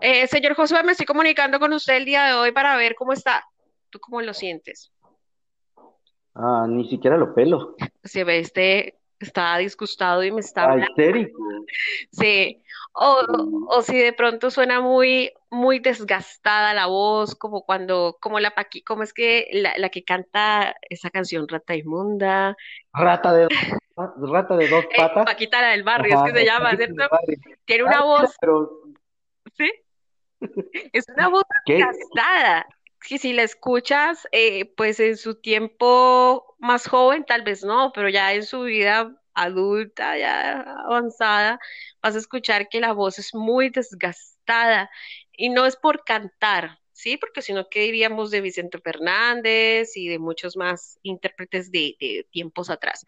eh, 0.00 0.26
señor 0.26 0.54
Josué, 0.54 0.82
me 0.82 0.92
estoy 0.92 1.06
comunicando 1.06 1.60
con 1.60 1.72
usted 1.72 1.94
el 1.94 2.04
día 2.04 2.24
de 2.24 2.32
hoy 2.34 2.50
para 2.50 2.76
ver 2.76 2.96
cómo 2.96 3.12
está. 3.12 3.44
¿Tú 3.90 4.00
cómo 4.00 4.20
lo 4.20 4.34
sientes? 4.34 4.90
Ah, 6.34 6.66
ni 6.68 6.88
siquiera 6.88 7.16
lo 7.16 7.34
pelo. 7.34 7.76
Se 8.02 8.24
ve 8.24 8.38
este, 8.38 8.98
está 9.20 9.56
disgustado 9.58 10.22
y 10.24 10.30
me 10.30 10.40
está 10.40 10.70
Ah, 10.72 10.78
histérico. 10.78 11.42
Sí. 12.10 12.62
O, 12.94 13.22
o 13.68 13.82
si 13.82 13.96
de 13.98 14.12
pronto 14.12 14.50
suena 14.50 14.80
muy, 14.80 15.32
muy 15.50 15.78
desgastada 15.78 16.74
la 16.74 16.86
voz, 16.86 17.34
como 17.34 17.64
cuando, 17.64 18.18
como 18.20 18.38
la 18.38 18.54
Paqui, 18.54 18.82
como 18.82 19.02
es 19.02 19.14
que 19.14 19.48
la, 19.52 19.72
la 19.78 19.88
que 19.88 20.04
canta 20.04 20.74
esa 20.90 21.08
canción 21.08 21.48
Rata 21.48 21.74
Inmunda, 21.74 22.54
Rata 22.92 23.32
de, 23.32 23.48
rata 23.96 24.56
de 24.56 24.68
dos 24.68 24.84
eh, 24.84 24.88
patas. 24.96 25.24
Paquita 25.24 25.62
la 25.62 25.68
del 25.68 25.84
barrio, 25.84 26.16
es 26.16 26.32
que 26.32 26.38
se 26.38 26.44
llama, 26.44 26.76
¿cierto? 26.76 27.08
Tiene 27.64 27.84
una 27.84 28.02
voz, 28.02 28.36
pero, 28.40 28.70
¿sí? 29.56 29.72
Es 30.92 31.06
una 31.16 31.28
voz 31.28 31.44
¿qué? 31.64 31.74
desgastada. 31.74 32.66
Que 33.08 33.18
si 33.18 33.32
la 33.32 33.42
escuchas, 33.42 34.28
eh, 34.32 34.64
pues 34.76 35.00
en 35.00 35.16
su 35.16 35.34
tiempo 35.40 36.54
más 36.58 36.86
joven, 36.88 37.24
tal 37.24 37.42
vez 37.42 37.64
no, 37.64 37.92
pero 37.92 38.08
ya 38.08 38.32
en 38.32 38.44
su 38.44 38.62
vida 38.62 39.16
adulta, 39.34 40.16
ya 40.18 40.60
avanzada, 40.86 41.58
vas 42.02 42.14
a 42.14 42.18
escuchar 42.18 42.68
que 42.68 42.80
la 42.80 42.92
voz 42.92 43.18
es 43.18 43.34
muy 43.34 43.70
desgastada. 43.70 44.90
Y 45.32 45.48
no 45.50 45.66
es 45.66 45.76
por 45.76 46.04
cantar, 46.04 46.78
¿sí? 46.92 47.16
Porque 47.16 47.42
si 47.42 47.52
no, 47.52 47.68
¿qué 47.68 47.80
diríamos 47.80 48.30
de 48.30 48.40
Vicente 48.40 48.78
Fernández 48.80 49.96
y 49.96 50.08
de 50.08 50.18
muchos 50.18 50.56
más 50.56 50.98
intérpretes 51.02 51.72
de, 51.72 51.96
de 52.00 52.26
tiempos 52.30 52.70
atrás? 52.70 53.04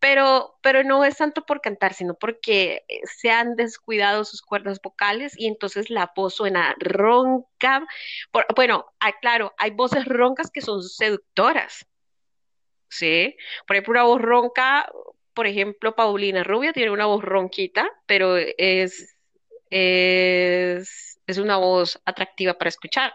Pero, 0.00 0.58
pero 0.62 0.82
no 0.84 1.04
es 1.04 1.18
tanto 1.18 1.44
por 1.46 1.60
cantar, 1.60 1.94
sino 1.94 2.14
porque 2.14 2.84
eh, 2.88 3.00
se 3.04 3.30
han 3.30 3.54
descuidado 3.56 4.24
sus 4.24 4.42
cuerdas 4.42 4.80
vocales 4.82 5.34
y 5.38 5.46
entonces 5.46 5.90
la 5.90 6.12
voz 6.16 6.34
suena 6.36 6.74
ronca. 6.80 7.86
Por- 8.32 8.46
bueno, 8.56 8.86
ah, 9.00 9.12
claro, 9.20 9.54
hay 9.58 9.70
voces 9.72 10.06
roncas 10.06 10.50
que 10.50 10.62
son 10.62 10.82
seductoras, 10.82 11.86
¿sí? 12.88 13.36
Por 13.66 13.76
ejemplo, 13.76 13.92
una 13.92 14.02
voz 14.04 14.20
ronca, 14.22 14.90
por 15.34 15.46
ejemplo, 15.46 15.94
Paulina 15.94 16.42
Rubio 16.44 16.72
tiene 16.72 16.90
una 16.90 17.06
voz 17.06 17.22
ronquita, 17.22 17.88
pero 18.06 18.36
es, 18.36 19.16
es, 19.70 21.20
es 21.26 21.38
una 21.38 21.56
voz 21.58 22.00
atractiva 22.04 22.54
para 22.54 22.68
escuchar. 22.70 23.12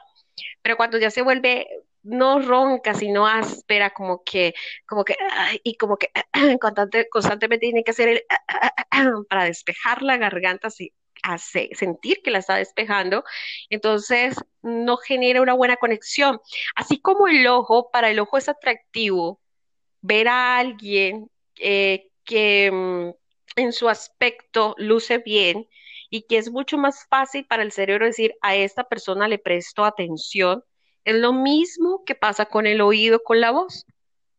Pero 0.61 0.77
cuando 0.77 0.97
ya 0.97 1.11
se 1.11 1.21
vuelve 1.21 1.67
no 2.05 2.39
ronca, 2.39 2.93
sino 2.93 3.27
áspera, 3.27 3.89
como 3.91 4.23
que, 4.23 4.53
como 4.85 5.03
que, 5.03 5.15
y 5.63 5.75
como 5.77 5.97
que 5.97 6.11
constante- 6.61 7.09
constantemente 7.09 7.65
tiene 7.65 7.83
que 7.83 7.91
hacer 7.91 8.09
el 8.09 8.23
para 9.29 9.45
despejar 9.45 10.01
la 10.01 10.17
garganta, 10.17 10.69
se 10.69 10.93
hace 11.23 11.69
sentir 11.73 12.21
que 12.23 12.31
la 12.31 12.39
está 12.39 12.55
despejando, 12.57 13.23
entonces 13.69 14.35
no 14.61 14.97
genera 14.97 15.41
una 15.41 15.53
buena 15.53 15.77
conexión. 15.77 16.39
Así 16.75 16.99
como 16.99 17.27
el 17.27 17.45
ojo, 17.47 17.89
para 17.91 18.09
el 18.11 18.19
ojo 18.19 18.37
es 18.37 18.47
atractivo 18.49 19.41
ver 20.01 20.27
a 20.27 20.57
alguien 20.57 21.29
eh, 21.57 22.09
que 22.23 22.71
mm, 22.71 23.11
en 23.55 23.73
su 23.73 23.89
aspecto 23.89 24.75
luce 24.77 25.19
bien 25.19 25.67
y 26.09 26.23
que 26.23 26.37
es 26.37 26.51
mucho 26.51 26.77
más 26.77 27.07
fácil 27.09 27.45
para 27.45 27.63
el 27.63 27.71
cerebro 27.71 28.05
decir 28.05 28.35
a 28.41 28.55
esta 28.55 28.83
persona 28.83 29.27
le 29.27 29.39
presto 29.39 29.83
atención, 29.85 30.63
es 31.05 31.15
lo 31.15 31.33
mismo 31.33 32.03
que 32.05 32.15
pasa 32.15 32.47
con 32.47 32.65
el 32.67 32.81
oído, 32.81 33.23
con 33.23 33.39
la 33.39 33.51
voz. 33.51 33.85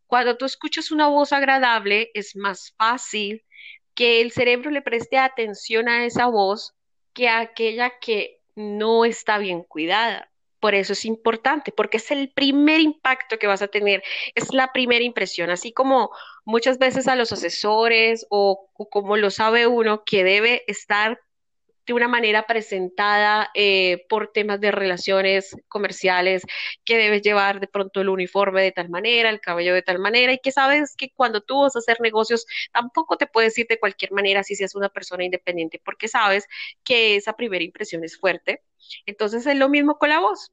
Cuando 0.07 0.37
tú 0.37 0.45
escuchas 0.45 0.91
una 0.91 1.09
voz 1.09 1.33
agradable, 1.33 2.11
es 2.15 2.37
más 2.37 2.75
fácil 2.77 3.45
que 3.95 4.21
el 4.21 4.33
cerebro 4.33 4.71
le 4.71 4.83
preste 4.83 5.17
atención 5.17 5.89
a 5.89 6.05
esa 6.05 6.27
voz 6.27 6.75
que 7.13 7.29
a 7.29 7.41
aquella 7.41 7.99
que 7.99 8.41
no 8.57 9.05
está 9.05 9.39
bien 9.39 9.63
cuidada. 9.63 10.31
Por 10.61 10.75
eso 10.75 10.95
es 10.95 11.05
importante, 11.05 11.71
porque 11.71 11.99
es 11.99 12.11
el 12.11 12.31
primer 12.31 12.81
impacto 12.81 13.39
que 13.39 13.47
vas 13.47 13.63
a 13.63 13.69
tener, 13.69 14.03
es 14.35 14.53
la 14.53 14.73
primera 14.73 15.05
impresión, 15.05 15.51
así 15.51 15.73
como 15.73 16.11
muchas 16.45 16.79
veces 16.79 17.09
a 17.09 17.17
los 17.17 17.33
asesores 17.33 18.27
o, 18.31 18.69
o 18.73 18.89
como 18.89 19.17
lo 19.17 19.31
sabe 19.31 19.67
uno 19.67 20.03
que 20.05 20.25
debe 20.25 20.65
estar 20.67 21.21
de 21.87 21.93
una 21.93 22.09
manera 22.09 22.43
presentada 22.47 23.51
eh, 23.55 24.05
por 24.09 24.33
temas 24.33 24.61
de 24.61 24.73
relaciones 24.73 25.57
comerciales, 25.69 26.43
que 26.85 26.99
debes 26.99 27.23
llevar 27.23 27.61
de 27.61 27.69
pronto 27.69 28.01
el 28.01 28.09
uniforme 28.09 28.63
de 28.63 28.73
tal 28.73 28.89
manera, 28.89 29.31
el 29.31 29.41
cabello 29.41 29.73
de 29.73 29.83
tal 29.83 30.01
manera, 30.01 30.33
y 30.33 30.39
que 30.39 30.51
sabes 30.51 30.97
que 30.97 31.13
cuando 31.15 31.41
tú 31.41 31.63
vas 31.63 31.77
a 31.77 31.79
hacer 31.79 32.01
negocios 32.01 32.45
tampoco 32.73 33.17
te 33.17 33.27
puedes 33.27 33.57
ir 33.57 33.67
de 33.69 33.79
cualquier 33.79 34.13
manera 34.13 34.43
si 34.43 34.57
seas 34.57 34.75
una 34.75 34.89
persona 34.89 35.25
independiente, 35.25 35.81
porque 35.85 36.09
sabes 36.09 36.49
que 36.83 37.17
esa 37.17 37.35
primera 37.35 37.65
impresión 37.65 38.03
es 38.05 38.19
fuerte. 38.19 38.63
Entonces 39.07 39.47
es 39.47 39.57
lo 39.57 39.69
mismo 39.69 39.97
con 39.97 40.09
la 40.09 40.19
voz. 40.19 40.53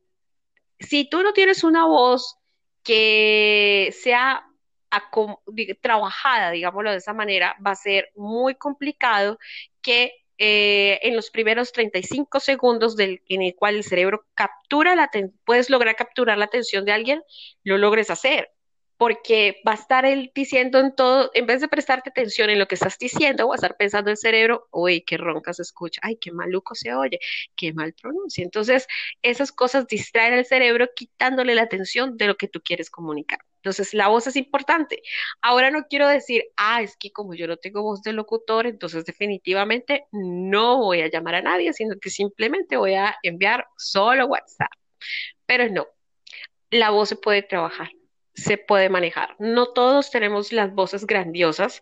Si 0.80 1.10
tú 1.10 1.24
no 1.24 1.34
tienes 1.34 1.64
una 1.64 1.86
voz 1.86 2.38
que 2.84 3.94
sea 4.04 4.46
trabajada, 5.82 6.52
digámoslo 6.52 6.92
de 6.92 6.98
esa 6.98 7.14
manera, 7.14 7.56
va 7.66 7.72
a 7.72 7.76
ser 7.76 8.12
muy 8.16 8.54
complicado 8.54 9.40
que 9.82 10.23
eh, 10.46 11.00
en 11.04 11.16
los 11.16 11.30
primeros 11.30 11.72
35 11.72 12.42
segundos 12.42 12.98
del, 12.98 13.22
en 13.30 13.42
el 13.42 13.56
cual 13.56 13.76
el 13.76 13.86
cerebro 13.86 14.26
captura 14.36 14.94
la 14.94 15.10
puedes 15.46 15.70
lograr 15.70 15.96
capturar 15.96 16.38
la 16.38 16.44
atención 16.44 16.84
de 16.84 16.92
alguien, 16.92 17.24
lo 17.64 17.78
logres 17.78 18.10
hacer. 18.10 18.53
Porque 19.04 19.62
va 19.68 19.74
a 19.74 19.76
estar 19.76 20.06
él 20.06 20.32
diciendo 20.34 20.80
en 20.80 20.96
todo, 20.96 21.30
en 21.34 21.46
vez 21.46 21.60
de 21.60 21.68
prestarte 21.68 22.10
atención 22.10 22.50
en 22.50 22.58
lo 22.58 22.70
que 22.70 22.76
estás 22.76 22.98
diciendo, 22.98 23.50
va 23.50 23.56
a 23.56 23.58
estar 23.58 23.76
pensando 23.76 24.10
el 24.10 24.16
cerebro, 24.16 24.70
uy, 24.72 25.02
qué 25.02 25.18
ronca 25.18 25.52
se 25.52 25.62
escucha, 25.62 26.00
ay, 26.06 26.16
qué 26.16 26.32
maluco 26.32 26.74
se 26.74 26.94
oye, 26.94 27.20
qué 27.58 27.74
mal 27.74 27.94
pronuncia. 28.02 28.46
Entonces, 28.46 28.88
esas 29.22 29.52
cosas 29.52 29.88
distraen 29.88 30.36
al 30.36 30.46
cerebro 30.46 30.88
quitándole 30.96 31.54
la 31.54 31.64
atención 31.64 32.16
de 32.16 32.28
lo 32.28 32.38
que 32.38 32.48
tú 32.48 32.62
quieres 32.64 32.90
comunicar. 32.90 33.40
Entonces, 33.58 33.94
la 33.94 34.08
voz 34.08 34.26
es 34.28 34.38
importante. 34.38 35.04
Ahora 35.42 35.70
no 35.70 35.86
quiero 35.90 36.08
decir, 36.08 36.46
ah, 36.56 36.82
es 36.82 36.96
que 36.96 37.12
como 37.12 37.34
yo 37.34 37.46
no 37.46 37.58
tengo 37.58 37.84
voz 37.84 38.04
de 38.04 38.14
locutor, 38.14 38.68
entonces 38.68 39.04
definitivamente 39.04 40.06
no 40.14 40.78
voy 40.78 41.02
a 41.02 41.10
llamar 41.10 41.36
a 41.36 41.42
nadie, 41.42 41.74
sino 41.74 42.00
que 42.00 42.10
simplemente 42.10 42.78
voy 42.78 42.94
a 42.94 43.18
enviar 43.22 43.68
solo 43.78 44.28
WhatsApp. 44.28 44.72
Pero 45.46 45.68
no, 45.68 45.88
la 46.70 46.92
voz 46.92 47.10
se 47.10 47.18
puede 47.18 47.42
trabajar, 47.44 47.90
se 48.34 48.58
puede 48.58 48.90
manejar. 48.90 49.36
No 49.40 49.68
todos 49.74 50.12
tenemos 50.12 50.52
las 50.52 50.74
voces 50.74 51.06
grandiosas 51.06 51.82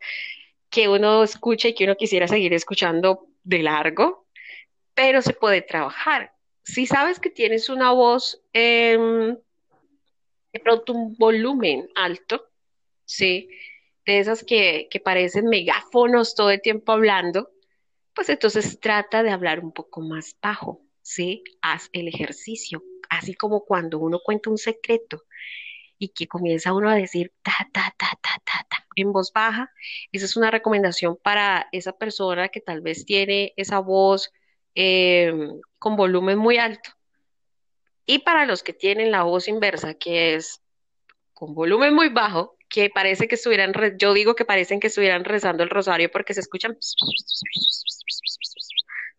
que 0.69 0.89
uno 0.89 1.23
escucha 1.23 1.67
y 1.67 1.75
que 1.75 1.85
uno 1.85 1.95
quisiera 1.97 2.27
seguir 2.27 2.53
escuchando 2.53 3.27
de 3.43 3.63
largo, 3.63 4.27
pero 4.93 5.21
se 5.21 5.33
puede 5.33 5.61
trabajar. 5.61 6.33
Si 6.63 6.85
sabes 6.85 7.19
que 7.19 7.29
tienes 7.29 7.69
una 7.69 7.91
voz, 7.91 8.41
em, 8.53 9.37
de 10.53 10.59
pronto 10.59 10.93
un 10.93 11.15
volumen 11.17 11.89
alto, 11.95 12.49
¿sí? 13.05 13.49
De 14.05 14.19
esas 14.19 14.43
que, 14.43 14.87
que 14.89 14.99
parecen 14.99 15.45
megáfonos 15.47 16.35
todo 16.35 16.51
el 16.51 16.61
tiempo 16.61 16.91
hablando, 16.91 17.51
pues 18.13 18.29
entonces 18.29 18.79
trata 18.79 19.23
de 19.23 19.31
hablar 19.31 19.59
un 19.61 19.71
poco 19.71 20.01
más 20.01 20.37
bajo, 20.41 20.81
¿sí? 21.01 21.43
Haz 21.61 21.89
el 21.93 22.07
ejercicio, 22.07 22.83
así 23.09 23.33
como 23.33 23.65
cuando 23.65 23.99
uno 23.99 24.19
cuenta 24.23 24.49
un 24.49 24.57
secreto 24.57 25.23
y 26.01 26.09
que 26.09 26.27
comienza 26.27 26.73
uno 26.73 26.89
a 26.89 26.95
decir 26.95 27.31
ta, 27.43 27.53
ta, 27.71 27.93
ta, 27.95 28.07
ta, 28.21 28.41
ta, 28.43 28.65
ta, 28.67 28.87
en 28.95 29.13
voz 29.13 29.31
baja. 29.31 29.71
Esa 30.11 30.25
es 30.25 30.35
una 30.35 30.49
recomendación 30.49 31.15
para 31.21 31.67
esa 31.71 31.91
persona 31.93 32.49
que 32.49 32.59
tal 32.59 32.81
vez 32.81 33.05
tiene 33.05 33.53
esa 33.55 33.77
voz 33.77 34.31
eh, 34.73 35.31
con 35.77 35.95
volumen 35.95 36.39
muy 36.39 36.57
alto. 36.57 36.89
Y 38.07 38.19
para 38.19 38.47
los 38.47 38.63
que 38.63 38.73
tienen 38.73 39.11
la 39.11 39.21
voz 39.21 39.47
inversa, 39.47 39.93
que 39.93 40.33
es 40.33 40.63
con 41.33 41.53
volumen 41.53 41.93
muy 41.93 42.09
bajo, 42.09 42.57
que 42.67 42.89
parece 42.89 43.27
que 43.27 43.35
estuvieran, 43.35 43.71
yo 43.99 44.13
digo 44.13 44.33
que 44.33 44.43
parecen 44.43 44.79
que 44.79 44.87
estuvieran 44.87 45.23
rezando 45.23 45.61
el 45.61 45.69
rosario 45.69 46.09
porque 46.11 46.33
se 46.33 46.39
escuchan. 46.39 46.75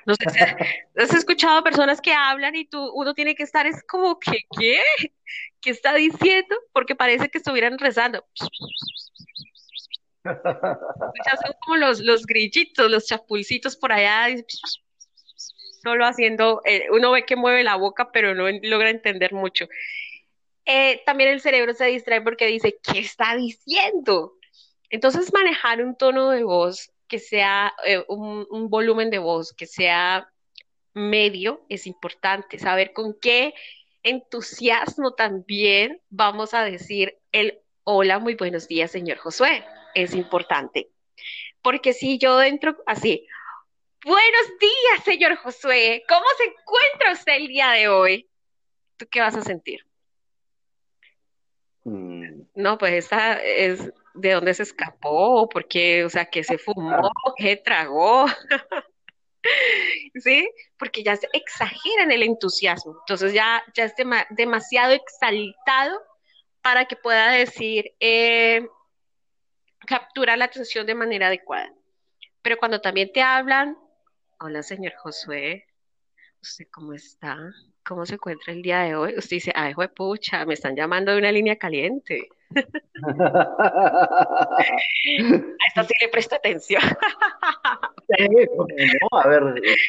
No 0.06 0.14
sé 0.14 0.24
has 0.96 1.14
escuchado 1.14 1.62
personas 1.62 2.00
que 2.00 2.12
hablan 2.12 2.54
y 2.56 2.64
tú, 2.64 2.90
uno 2.94 3.14
tiene 3.14 3.34
que 3.34 3.42
estar, 3.42 3.66
es 3.66 3.82
como 3.84 4.18
que, 4.18 4.38
¿qué? 4.58 4.80
¿Qué 5.60 5.70
está 5.70 5.94
diciendo? 5.94 6.56
Porque 6.72 6.96
parece 6.96 7.28
que 7.28 7.38
estuvieran 7.38 7.78
rezando. 7.78 8.24
Ya 10.24 11.36
son 11.36 11.54
como 11.60 11.76
los, 11.76 12.00
los 12.00 12.26
grillitos, 12.26 12.90
los 12.90 13.06
chapulcitos 13.06 13.76
por 13.76 13.92
allá, 13.92 14.30
y 14.30 14.44
solo 15.82 16.06
haciendo, 16.06 16.62
eh, 16.64 16.86
uno 16.90 17.10
ve 17.10 17.24
que 17.24 17.36
mueve 17.36 17.64
la 17.64 17.76
boca, 17.76 18.12
pero 18.12 18.34
no 18.34 18.48
logra 18.62 18.90
entender 18.90 19.32
mucho. 19.32 19.66
Eh, 20.64 21.02
también 21.04 21.30
el 21.30 21.40
cerebro 21.40 21.74
se 21.74 21.86
distrae 21.86 22.20
porque 22.20 22.46
dice, 22.46 22.78
¿qué 22.82 23.00
está 23.00 23.34
diciendo? 23.34 24.34
Entonces, 24.90 25.32
manejar 25.32 25.82
un 25.82 25.96
tono 25.96 26.30
de 26.30 26.44
voz 26.44 26.92
que 27.12 27.18
sea, 27.18 27.75
eh, 27.85 28.03
un, 28.09 28.46
un 28.48 28.70
volumen 28.70 29.11
de 29.11 29.18
voz 29.18 29.53
que 29.53 29.66
sea 29.66 30.33
medio 30.94 31.66
es 31.68 31.87
importante. 31.87 32.59
Saber 32.59 32.94
con 32.94 33.12
qué 33.20 33.53
entusiasmo 34.03 35.12
también 35.12 36.01
vamos 36.09 36.55
a 36.55 36.64
decir 36.64 37.18
el 37.31 37.61
hola, 37.85 38.18
muy 38.18 38.35
buenos 38.35 38.66
días, 38.66 38.90
señor 38.90 39.18
Josué. 39.18 39.62
Es 39.94 40.14
importante. 40.14 40.88
Porque 41.61 41.92
si 41.92 42.16
yo 42.16 42.40
entro 42.40 42.79
así, 42.87 43.27
buenos 44.07 44.59
días, 44.59 45.05
señor 45.05 45.37
Josué, 45.37 46.03
¿cómo 46.09 46.25
se 46.38 46.44
encuentra 46.44 47.12
usted 47.12 47.35
el 47.35 47.48
día 47.48 47.72
de 47.72 47.88
hoy? 47.88 48.27
¿Tú 48.96 49.07
qué 49.11 49.20
vas 49.20 49.37
a 49.37 49.42
sentir? 49.42 49.85
Mm, 51.85 52.44
No, 52.55 52.79
pues 52.79 52.94
esta 52.94 53.35
es 53.35 53.92
de 54.14 54.33
dónde 54.33 54.55
se 54.55 54.64
escapó, 54.64 55.48
porque, 55.48 56.05
o 56.05 56.11
sea, 56.11 56.27
que 56.27 56.44
se 56.44 56.59
fumó, 56.59 57.11
que 57.37 57.57
tragó. 57.57 58.27
¿sí? 60.14 60.48
Porque 60.79 61.03
ya 61.03 61.16
se 61.16 61.29
exagera 61.33 62.05
en 62.05 62.12
el 62.12 62.22
entusiasmo, 62.22 62.96
entonces 63.01 63.33
ya, 63.33 63.62
ya 63.75 63.85
es 63.85 63.94
demasiado 64.31 64.92
exaltado 64.92 66.01
para 66.61 66.85
que 66.85 66.96
pueda 66.96 67.33
decir, 67.33 67.92
eh, 67.98 68.66
capturar 69.87 70.38
la 70.38 70.44
atención 70.44 70.87
de 70.87 70.94
manera 70.94 71.27
adecuada. 71.27 71.72
Pero 72.40 72.57
cuando 72.57 72.81
también 72.81 73.12
te 73.12 73.22
hablan, 73.22 73.77
hola 74.38 74.62
señor 74.62 74.94
Josué, 74.96 75.66
¿usted 76.40 76.66
cómo 76.72 76.92
está? 76.92 77.37
¿Cómo 77.85 78.07
se 78.07 78.14
encuentra 78.14 78.53
el 78.53 78.62
día 78.62 78.81
de 78.83 78.94
hoy? 78.94 79.14
Usted 79.16 79.37
dice, 79.37 79.53
ay, 79.57 79.75
pucha, 79.94 80.44
me 80.46 80.55
están 80.55 80.77
llamando 80.77 81.12
de 81.12 81.18
una 81.18 81.33
línea 81.33 81.57
caliente. 81.57 82.29
A 84.24 84.56
esto 85.68 85.84
sí 85.84 85.94
le 86.00 86.08
presto 86.08 86.34
atención. 86.36 86.82
no, 88.08 89.18
a 89.18 89.28
ver, 89.28 89.42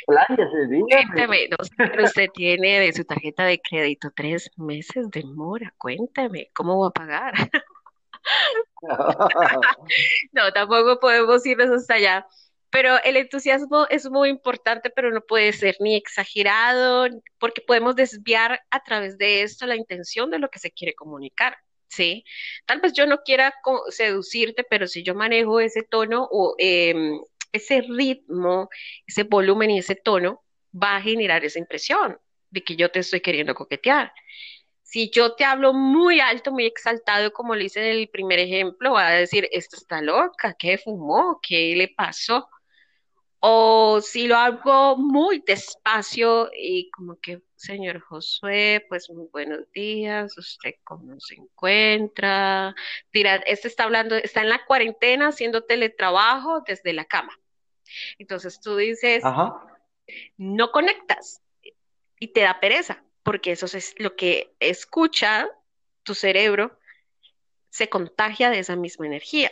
Cuéntame, 0.05 1.47
no 1.49 1.63
sé, 1.63 1.73
pero 1.77 2.03
usted 2.03 2.29
tiene 2.33 2.79
de 2.79 2.93
su 2.93 3.03
tarjeta 3.03 3.45
de 3.45 3.59
crédito 3.59 4.11
tres 4.15 4.49
meses 4.57 5.09
de 5.11 5.23
mora. 5.23 5.73
Cuéntame, 5.77 6.49
¿cómo 6.53 6.79
va 6.81 6.87
a 6.87 6.91
pagar? 6.91 7.33
no, 10.31 10.51
tampoco 10.53 10.99
podemos 10.99 11.45
irnos 11.45 11.69
hasta 11.69 11.95
allá. 11.95 12.27
Pero 12.69 12.95
el 13.03 13.17
entusiasmo 13.17 13.85
es 13.89 14.09
muy 14.09 14.29
importante, 14.29 14.89
pero 14.89 15.11
no 15.11 15.21
puede 15.21 15.53
ser 15.53 15.75
ni 15.79 15.95
exagerado, 15.95 17.07
porque 17.37 17.61
podemos 17.61 17.95
desviar 17.95 18.61
a 18.71 18.83
través 18.83 19.17
de 19.19 19.43
esto 19.43 19.67
la 19.67 19.75
intención 19.75 20.31
de 20.31 20.39
lo 20.39 20.49
que 20.49 20.57
se 20.57 20.71
quiere 20.71 20.95
comunicar. 20.95 21.55
Tal 22.65 22.81
vez 22.81 22.93
yo 22.93 23.05
no 23.05 23.19
quiera 23.23 23.53
seducirte, 23.89 24.63
pero 24.63 24.87
si 24.87 25.03
yo 25.03 25.15
manejo 25.15 25.59
ese 25.59 25.83
tono 25.83 26.27
o 26.31 26.55
em, 26.57 27.19
ese 27.51 27.81
ritmo, 27.81 28.69
ese 29.07 29.23
volumen 29.23 29.71
y 29.71 29.79
ese 29.79 29.95
tono, 29.95 30.43
va 30.73 30.97
a 30.97 31.01
generar 31.01 31.45
esa 31.45 31.59
impresión 31.59 32.17
de 32.49 32.63
que 32.63 32.75
yo 32.75 32.89
te 32.91 32.99
estoy 32.99 33.21
queriendo 33.21 33.55
coquetear. 33.55 34.11
Si 34.81 35.09
yo 35.09 35.35
te 35.35 35.43
hablo 35.45 35.73
muy 35.73 36.19
alto, 36.19 36.51
muy 36.51 36.65
exaltado, 36.65 37.33
como 37.33 37.55
lo 37.55 37.63
hice 37.63 37.79
en 37.79 37.97
el 37.97 38.09
primer 38.09 38.39
ejemplo, 38.39 38.93
va 38.93 39.07
a 39.07 39.11
decir, 39.11 39.47
esta 39.51 39.77
está 39.77 40.01
loca, 40.01 40.55
¿qué 40.57 40.77
fumó? 40.77 41.39
¿Qué 41.41 41.75
le 41.75 41.87
pasó? 41.89 42.47
O 43.45 43.99
si 43.99 44.27
lo 44.27 44.37
hago 44.37 44.95
muy 44.95 45.43
despacio 45.45 46.49
y 46.57 46.89
como 46.91 47.19
que, 47.19 47.41
señor 47.57 47.99
Josué, 47.99 48.85
pues 48.87 49.09
muy 49.09 49.27
buenos 49.33 49.69
días, 49.73 50.37
¿usted 50.37 50.75
cómo 50.85 51.19
se 51.19 51.35
encuentra? 51.35 52.73
Mira, 53.11 53.35
este 53.45 53.67
está 53.67 53.83
hablando, 53.83 54.15
está 54.15 54.39
en 54.43 54.47
la 54.47 54.63
cuarentena 54.65 55.27
haciendo 55.27 55.65
teletrabajo 55.65 56.61
desde 56.65 56.93
la 56.93 57.03
cama. 57.03 57.37
Entonces 58.17 58.61
tú 58.61 58.77
dices, 58.77 59.21
no 60.37 60.71
conectas 60.71 61.41
y 62.21 62.29
te 62.29 62.43
da 62.43 62.61
pereza 62.61 63.03
porque 63.23 63.51
eso 63.51 63.65
es 63.65 63.93
lo 63.97 64.15
que 64.15 64.55
escucha 64.61 65.49
tu 66.03 66.15
cerebro, 66.15 66.79
se 67.69 67.89
contagia 67.89 68.49
de 68.49 68.59
esa 68.59 68.77
misma 68.77 69.05
energía. 69.05 69.51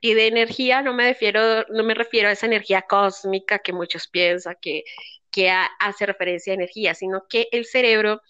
Y 0.00 0.14
de 0.14 0.26
energía 0.26 0.82
no 0.82 0.94
me 0.94 1.08
refiero, 1.08 1.64
no 1.68 1.84
me 1.84 1.94
refiero 1.94 2.28
a 2.28 2.32
esa 2.32 2.46
energía 2.46 2.82
cósmica 2.82 3.58
que 3.58 3.72
muchos 3.72 4.08
piensan 4.08 4.56
que, 4.60 4.84
que 5.30 5.50
hace 5.50 6.06
referencia 6.06 6.52
a 6.52 6.54
energía, 6.54 6.94
sino 6.94 7.26
que 7.28 7.48
el 7.52 7.66
cerebro 7.66 8.22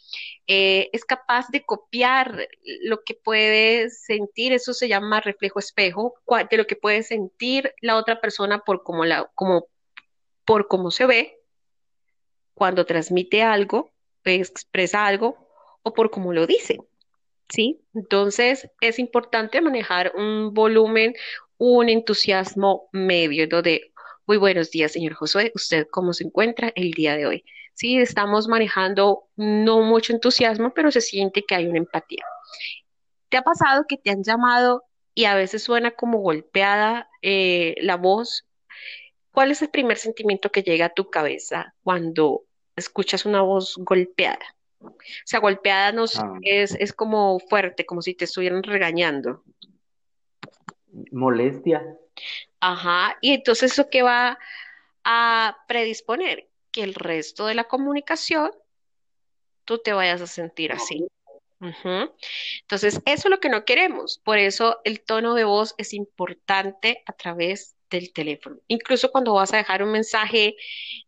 eh, 0.47 0.91
es 0.93 1.05
capaz 1.05 1.49
de 1.49 1.65
copiar 1.65 2.49
lo 2.83 3.03
que 3.05 3.15
puede 3.15 3.91
sentir, 3.91 4.53
eso 4.53 4.75
se 4.75 4.89
llama 4.89 5.21
reflejo 5.21 5.61
espejo, 5.61 6.15
de 6.51 6.57
lo 6.57 6.67
que 6.67 6.77
puede 6.77 7.03
sentir 7.03 7.73
la 7.81 7.97
otra 7.97 8.21
persona 8.21 8.61
por 8.61 8.83
cómo, 8.83 9.05
la, 9.05 9.31
como, 9.35 9.67
por 10.45 10.67
cómo 10.67 10.91
se 10.91 11.07
ve 11.07 11.39
cuando 12.55 12.85
transmite 12.85 13.43
algo 13.43 13.93
expresa 14.25 15.07
algo 15.07 15.49
o 15.83 15.93
por 15.93 16.11
cómo 16.11 16.33
lo 16.33 16.47
dice. 16.47 16.79
¿Sí? 17.49 17.81
Entonces 17.95 18.71
es 18.81 18.99
importante 19.01 19.61
manejar 19.61 20.13
un 20.15 20.55
volumen, 20.55 21.15
un 21.61 21.91
entusiasmo 21.91 22.89
medio, 22.91 23.47
donde, 23.47 23.93
muy 24.27 24.39
buenos 24.39 24.71
días, 24.71 24.93
señor 24.93 25.13
Josué, 25.13 25.53
¿usted 25.55 25.87
cómo 25.91 26.15
se 26.15 26.25
encuentra 26.25 26.73
el 26.75 26.93
día 26.93 27.17
de 27.17 27.27
hoy? 27.27 27.45
Sí, 27.75 27.99
estamos 27.99 28.49
manejando 28.49 29.25
no 29.37 29.83
mucho 29.83 30.15
entusiasmo, 30.15 30.73
pero 30.73 30.91
se 30.91 31.03
siente 31.03 31.45
que 31.45 31.55
hay 31.55 31.67
una 31.67 31.79
empatía. 31.79 32.25
¿Te 33.29 33.37
ha 33.37 33.43
pasado 33.43 33.85
que 33.87 33.99
te 33.99 34.11
han 34.11 34.25
llamado 34.25 34.85
y 35.15 35.27
a 35.27 35.35
veces 35.35 35.63
suena 35.63 35.91
como 35.91 36.19
golpeada 36.21 37.11
eh, 37.21 37.75
la 37.83 37.97
voz? 37.97 38.47
¿Cuál 39.31 39.51
es 39.51 39.61
el 39.61 39.69
primer 39.69 39.99
sentimiento 39.99 40.51
que 40.51 40.63
llega 40.63 40.87
a 40.87 40.95
tu 40.95 41.11
cabeza 41.11 41.75
cuando 41.83 42.45
escuchas 42.81 43.27
una 43.27 43.43
voz 43.43 43.75
golpeada. 43.77 44.57
O 44.81 44.93
sea, 45.25 45.41
golpeada 45.41 45.93
no 45.93 46.07
ah. 46.17 46.39
es, 46.43 46.75
es 46.75 46.93
como 46.93 47.39
fuerte, 47.39 47.87
como 47.87 48.03
si 48.03 48.15
te 48.15 48.25
estuvieran 48.25 48.63
regañando. 48.63 49.45
Molestia. 51.13 51.83
Ajá, 52.61 53.17
y 53.21 53.33
entonces 53.33 53.73
eso 53.73 53.89
que 53.91 54.03
va 54.03 54.39
a 55.05 55.57
predisponer 55.67 56.49
que 56.73 56.83
el 56.83 56.95
resto 56.95 57.47
de 57.47 57.55
la 57.55 57.65
comunicación 57.65 58.51
tú 59.65 59.79
te 59.79 59.93
vayas 59.93 60.21
a 60.21 60.27
sentir 60.27 60.73
así. 60.73 61.07
Entonces, 61.61 63.03
eso 63.05 63.29
es 63.29 63.31
lo 63.31 63.41
que 63.41 63.51
no 63.51 63.65
queremos. 63.65 64.19
Por 64.19 64.39
eso 64.39 64.81
el 64.85 65.03
tono 65.03 65.35
de 65.35 65.45
voz 65.45 65.75
es 65.79 65.93
importante 65.93 67.03
a 67.07 67.13
través 67.13 67.77
del 67.91 68.13
teléfono. 68.13 68.57
Incluso 68.69 69.11
cuando 69.11 69.35
vas 69.35 69.53
a 69.53 69.59
dejar 69.59 69.83
un 69.83 69.93
mensaje 69.93 70.57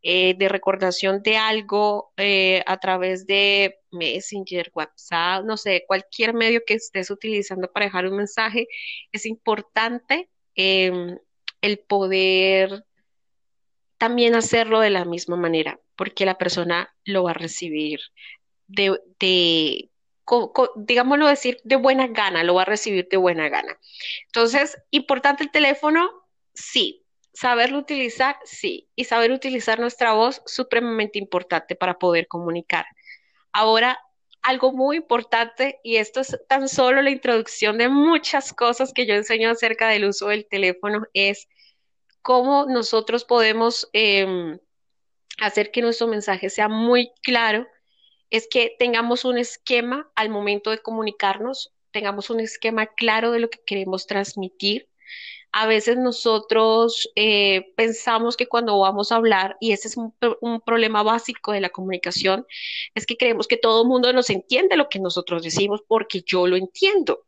eh, 0.02 0.34
de 0.36 0.48
recordación 0.48 1.22
de 1.22 1.36
algo 1.36 2.12
eh, 2.16 2.62
a 2.66 2.78
través 2.78 3.26
de 3.26 3.78
Messenger, 3.90 4.70
WhatsApp, 4.74 5.44
no 5.44 5.56
sé, 5.56 5.84
cualquier 5.86 6.34
medio 6.34 6.62
que 6.66 6.74
estés 6.74 7.10
utilizando 7.10 7.70
para 7.70 7.86
dejar 7.86 8.06
un 8.06 8.16
mensaje, 8.16 8.66
es 9.12 9.26
importante 9.26 10.28
em, 10.54 11.18
el 11.60 11.78
poder 11.78 12.84
también 13.98 14.34
hacerlo 14.34 14.80
de 14.80 14.90
la 14.90 15.04
misma 15.04 15.36
manera, 15.36 15.78
porque 15.96 16.26
la 16.26 16.36
persona 16.36 16.92
lo 17.04 17.22
va 17.24 17.30
a 17.30 17.34
recibir 17.34 18.00
de, 18.66 18.98
digámoslo 20.76 21.26
decir, 21.26 21.58
de 21.64 21.76
buena 21.76 22.06
gana, 22.08 22.42
lo 22.42 22.54
va 22.54 22.62
a 22.62 22.64
recibir 22.64 23.06
de 23.08 23.16
buena 23.16 23.48
gana. 23.48 23.78
Entonces, 24.26 24.76
importante 24.90 25.44
el 25.44 25.50
teléfono, 25.50 26.10
Sí. 26.54 27.04
Saberlo 27.34 27.78
utilizar, 27.78 28.36
sí. 28.44 28.88
Y 28.94 29.04
saber 29.04 29.32
utilizar 29.32 29.80
nuestra 29.80 30.12
voz, 30.12 30.42
supremamente 30.46 31.18
importante 31.18 31.76
para 31.76 31.98
poder 31.98 32.28
comunicar. 32.28 32.84
Ahora, 33.52 33.98
algo 34.42 34.72
muy 34.72 34.96
importante, 34.96 35.80
y 35.82 35.96
esto 35.96 36.20
es 36.20 36.36
tan 36.48 36.68
solo 36.68 37.00
la 37.00 37.10
introducción 37.10 37.78
de 37.78 37.88
muchas 37.88 38.52
cosas 38.52 38.92
que 38.92 39.06
yo 39.06 39.14
enseño 39.14 39.50
acerca 39.50 39.88
del 39.88 40.06
uso 40.06 40.28
del 40.28 40.46
teléfono, 40.46 41.06
es 41.14 41.48
cómo 42.22 42.66
nosotros 42.66 43.24
podemos 43.24 43.88
em, 43.92 44.58
hacer 45.40 45.70
que 45.70 45.82
nuestro 45.82 46.08
mensaje 46.08 46.50
sea 46.50 46.68
muy 46.68 47.12
claro, 47.22 47.66
es 48.30 48.48
que 48.48 48.74
tengamos 48.78 49.24
un 49.24 49.38
esquema 49.38 50.10
al 50.14 50.28
momento 50.28 50.70
de 50.70 50.78
comunicarnos, 50.78 51.72
tengamos 51.92 52.30
un 52.30 52.40
esquema 52.40 52.86
claro 52.86 53.30
de 53.30 53.40
lo 53.40 53.50
que 53.50 53.60
queremos 53.64 54.06
transmitir, 54.06 54.88
a 55.52 55.66
veces 55.66 55.98
nosotros 55.98 57.10
eh, 57.14 57.72
pensamos 57.76 58.36
que 58.36 58.48
cuando 58.48 58.78
vamos 58.78 59.12
a 59.12 59.16
hablar, 59.16 59.56
y 59.60 59.72
ese 59.72 59.88
es 59.88 59.96
un, 59.98 60.14
problema 60.64 61.02
básico 61.02 61.52
de 61.52 61.60
la 61.60 61.68
comunicación, 61.68 62.46
es 62.94 63.04
que 63.04 63.18
creemos 63.18 63.46
que 63.46 63.58
todo 63.58 63.82
el 63.82 63.88
mundo 63.88 64.12
nos 64.14 64.30
entiende 64.30 64.76
lo 64.76 64.88
que 64.88 64.98
nosotros 64.98 65.42
decimos 65.42 65.82
porque 65.86 66.22
yo 66.24 66.46
lo 66.46 66.56
entiendo. 66.56 67.26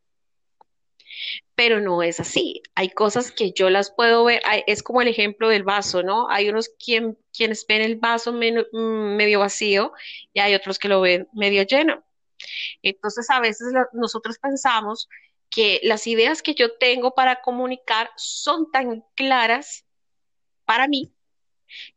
Pero 1.55 1.81
no 1.81 2.03
es 2.03 2.19
así. 2.19 2.63
Hay 2.75 2.91
cosas 2.91 3.31
que 3.31 3.53
yo 3.53 3.71
las 3.71 3.93
puedo 3.93 4.25
ver. 4.25 4.43
Es 4.67 4.83
como 4.83 5.03
el 5.03 5.09
ejemplo 5.09 5.49
del 5.49 5.63
vaso, 5.63 6.03
¿no? 6.03 6.29
Hay 6.29 6.49
unos 6.49 6.71
quien, 6.71 7.17
quienes 7.33 7.67
ven 7.67 7.83
el 7.83 7.97
vaso 7.97 8.33
mm, 8.33 9.17
medio 9.17 9.41
vacío 9.41 9.93
y 10.33 10.41
hay 10.41 10.55
otros 10.55 10.79
que 10.79 10.89
lo 10.89 11.01
ven 11.01 11.29
medio 11.33 11.63
lleno. 11.63 12.03
Entonces, 12.83 13.31
a 13.31 13.41
veces 13.41 13.73
nosotros 13.93 14.39
pensamos 14.39 15.09
que 15.55 15.81
las 15.83 16.07
ideas 16.07 16.43
que 16.43 16.55
yo 16.55 16.77
tengo 16.77 17.15
para 17.15 17.41
comunicar 17.41 18.11
son 18.17 18.71
tan 18.71 19.05
claras 19.15 19.87
para 20.65 20.89
mí 20.89 21.15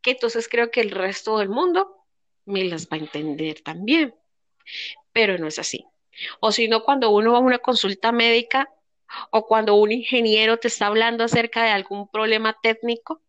que 0.02 0.12
entonces 0.12 0.48
creo 0.48 0.70
que 0.70 0.80
el 0.80 0.90
resto 0.90 1.38
del 1.38 1.48
mundo 1.48 2.04
me 2.44 2.64
las 2.64 2.86
va 2.86 2.96
a 2.96 3.00
entender 3.00 3.60
también. 3.62 4.14
Pero 5.12 5.38
no 5.38 5.46
es 5.46 5.58
así. 5.58 5.84
O 6.40 6.52
si 6.52 6.68
no, 6.68 6.82
cuando 6.82 7.10
uno 7.10 7.32
va 7.32 7.38
a 7.38 7.42
una 7.42 7.58
consulta 7.58 8.12
médica 8.12 8.72
o 9.30 9.46
cuando 9.46 9.74
un 9.74 9.92
ingeniero 9.92 10.58
te 10.58 10.68
está 10.68 10.86
hablando 10.86 11.24
acerca 11.24 11.64
de 11.64 11.70
algún 11.70 12.08
problema 12.08 12.56
técnico, 12.62 13.22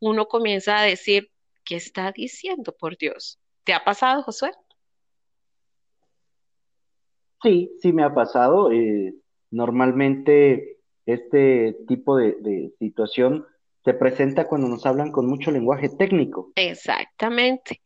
uno 0.00 0.26
comienza 0.26 0.78
a 0.78 0.82
decir, 0.82 1.30
¿qué 1.64 1.76
está 1.76 2.10
diciendo, 2.12 2.74
por 2.76 2.96
Dios? 2.96 3.38
¿Te 3.64 3.72
ha 3.72 3.84
pasado, 3.84 4.22
Josué? 4.22 4.52
Sí, 7.42 7.70
sí 7.80 7.92
me 7.92 8.02
ha 8.02 8.12
pasado. 8.12 8.72
Eh, 8.72 9.14
Normalmente 9.52 10.78
este 11.06 11.76
tipo 11.86 12.16
de, 12.16 12.72
situación 12.80 13.46
se 13.84 13.94
presenta 13.94 14.48
cuando 14.48 14.66
nos 14.66 14.84
hablan 14.86 15.12
con 15.12 15.26
mucho 15.26 15.50
lenguaje 15.50 15.88
técnico. 15.88 16.50
Exactamente. 16.56 17.80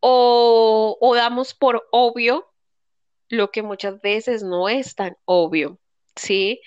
O, 0.00 0.98
o 1.00 1.14
damos 1.14 1.54
por 1.54 1.86
obvio 1.90 2.46
lo 3.28 3.50
que 3.50 3.62
muchas 3.62 4.00
veces 4.00 4.42
no 4.42 4.68
es 4.68 4.94
tan 4.94 5.16
obvio, 5.24 5.78
¿sí? 6.16 6.60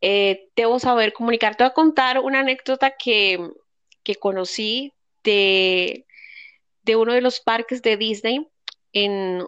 Eh, 0.00 0.48
debo 0.56 0.78
saber 0.78 1.12
comunicar. 1.12 1.56
Te 1.56 1.64
voy 1.64 1.70
a 1.70 1.74
contar 1.74 2.20
una 2.20 2.40
anécdota 2.40 2.94
que, 2.96 3.50
que 4.02 4.16
conocí 4.16 4.92
de, 5.24 6.06
de 6.82 6.96
uno 6.96 7.14
de 7.14 7.20
los 7.20 7.40
parques 7.40 7.82
de 7.82 7.96
Disney 7.96 8.48
en, 8.92 9.44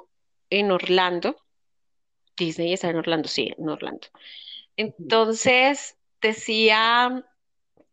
en 0.50 0.70
Orlando. 0.70 1.36
Disney 2.36 2.72
está 2.72 2.90
en 2.90 2.96
Orlando, 2.96 3.28
sí, 3.28 3.52
en 3.56 3.68
Orlando. 3.68 4.08
Entonces 4.76 5.96
decía 6.20 7.24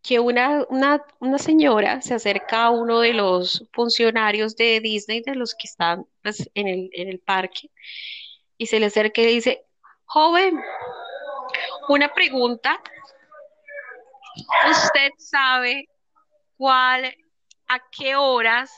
que 0.02 0.20
una, 0.20 0.66
una, 0.70 1.06
una 1.20 1.38
señora 1.38 2.02
se 2.02 2.16
acerca 2.16 2.66
a 2.66 2.70
uno 2.72 3.02
de 3.02 3.14
los 3.14 3.68
funcionarios 3.72 4.56
de 4.56 4.80
Disney, 4.80 5.22
de 5.22 5.36
los 5.36 5.54
que 5.54 5.68
están 5.68 6.08
pues, 6.24 6.50
en 6.56 6.68
el, 6.68 6.90
en 6.94 7.08
el 7.10 7.20
parque, 7.20 7.70
y 8.58 8.66
se 8.66 8.80
le 8.80 8.88
acerca 8.88 9.22
y 9.22 9.26
le 9.26 9.32
dice, 9.32 9.66
joven, 10.06 10.60
una 11.90 12.14
pregunta. 12.14 12.82
¿Usted 14.70 15.12
sabe 15.18 15.90
cuál, 16.58 17.16
a 17.68 17.80
qué 17.92 18.16
horas 18.16 18.72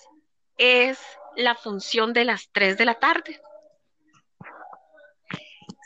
es 0.57 0.99
la 1.35 1.55
función 1.55 2.13
de 2.13 2.25
las 2.25 2.49
3 2.51 2.77
de 2.77 2.85
la 2.85 2.95
tarde? 2.95 3.39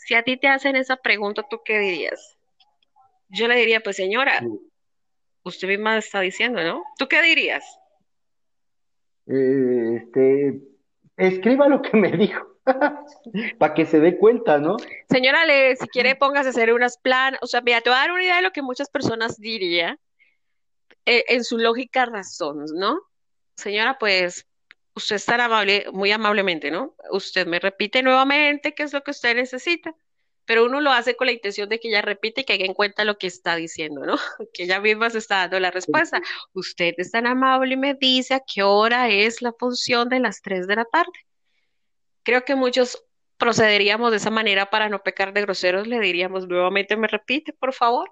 Si 0.07 0.15
a 0.15 0.23
ti 0.23 0.37
te 0.37 0.47
hacen 0.47 0.77
esa 0.77 0.95
pregunta, 0.95 1.43
¿tú 1.49 1.59
qué 1.65 1.79
dirías? 1.79 2.37
Yo 3.27 3.49
le 3.49 3.57
diría, 3.57 3.81
pues 3.81 3.97
señora, 3.97 4.41
usted 5.43 5.67
misma 5.67 5.97
está 5.97 6.21
diciendo, 6.21 6.63
¿no? 6.63 6.81
¿Tú 6.97 7.09
qué 7.09 7.21
dirías? 7.21 7.65
Eh, 9.25 9.97
este, 9.97 10.61
escriba 11.17 11.67
lo 11.67 11.81
que 11.81 11.97
me 11.97 12.09
dijo. 12.13 12.57
Para 13.59 13.73
que 13.73 13.85
se 13.85 13.99
dé 13.99 14.17
cuenta, 14.17 14.59
¿no? 14.59 14.77
Señora, 15.09 15.45
le, 15.45 15.75
si 15.75 15.89
quiere, 15.89 16.15
póngase 16.15 16.47
a 16.47 16.51
hacer 16.51 16.71
unas 16.71 16.97
planas. 16.97 17.41
O 17.43 17.47
sea, 17.47 17.59
mira, 17.59 17.81
te 17.81 17.89
voy 17.89 17.97
a 17.97 18.01
dar 18.03 18.11
una 18.13 18.23
idea 18.23 18.37
de 18.37 18.43
lo 18.43 18.53
que 18.53 18.61
muchas 18.61 18.89
personas 18.89 19.37
dirían 19.37 19.99
eh, 21.05 21.25
en 21.27 21.43
su 21.43 21.57
lógica 21.57 22.05
razón, 22.05 22.63
¿no? 22.75 22.97
Señora, 23.57 23.97
pues 23.99 24.47
usted 24.97 25.15
es 25.17 25.25
tan 25.25 25.39
amable, 25.39 25.85
muy 25.93 26.11
amablemente, 26.11 26.71
¿no? 26.71 26.95
Usted 27.11 27.47
me 27.47 27.59
repite 27.59 28.01
nuevamente 28.03 28.73
qué 28.73 28.83
es 28.83 28.93
lo 28.93 29.03
que 29.03 29.11
usted 29.11 29.35
necesita, 29.35 29.95
pero 30.45 30.65
uno 30.65 30.81
lo 30.81 30.91
hace 30.91 31.15
con 31.15 31.27
la 31.27 31.33
intención 31.33 31.69
de 31.69 31.79
que 31.79 31.89
ella 31.89 32.01
repite 32.01 32.41
y 32.41 32.43
que 32.45 32.53
haga 32.53 32.65
en 32.65 32.73
cuenta 32.73 33.05
lo 33.05 33.17
que 33.17 33.27
está 33.27 33.55
diciendo, 33.55 34.05
¿no? 34.05 34.17
Que 34.53 34.63
ella 34.63 34.79
misma 34.79 35.09
se 35.09 35.19
está 35.19 35.37
dando 35.37 35.59
la 35.59 35.71
respuesta. 35.71 36.21
Usted 36.53 36.95
es 36.97 37.11
tan 37.11 37.27
amable 37.27 37.75
y 37.75 37.77
me 37.77 37.93
dice 37.93 38.33
a 38.33 38.41
qué 38.41 38.63
hora 38.63 39.09
es 39.09 39.41
la 39.41 39.53
función 39.53 40.09
de 40.09 40.19
las 40.19 40.41
3 40.41 40.67
de 40.67 40.75
la 40.75 40.85
tarde. 40.85 41.11
Creo 42.23 42.43
que 42.43 42.55
muchos 42.55 43.03
procederíamos 43.37 44.11
de 44.11 44.17
esa 44.17 44.31
manera 44.31 44.69
para 44.69 44.89
no 44.89 45.03
pecar 45.03 45.31
de 45.31 45.41
groseros, 45.41 45.87
le 45.87 45.99
diríamos 45.99 46.47
nuevamente, 46.47 46.97
me 46.97 47.07
repite, 47.07 47.53
por 47.53 47.73
favor. 47.73 48.11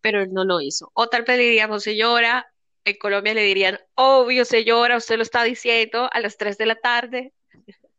Pero 0.00 0.22
él 0.22 0.32
no 0.32 0.44
lo 0.44 0.60
hizo. 0.60 0.90
O 0.94 1.08
tal 1.08 1.22
vez 1.22 1.38
diríamos, 1.38 1.82
señora, 1.82 2.51
en 2.84 2.96
Colombia 2.98 3.34
le 3.34 3.42
dirían, 3.42 3.78
obvio, 3.94 4.44
señora, 4.44 4.96
usted 4.96 5.16
lo 5.16 5.22
está 5.22 5.44
diciendo 5.44 6.08
a 6.12 6.20
las 6.20 6.36
3 6.36 6.58
de 6.58 6.66
la 6.66 6.74
tarde. 6.76 7.32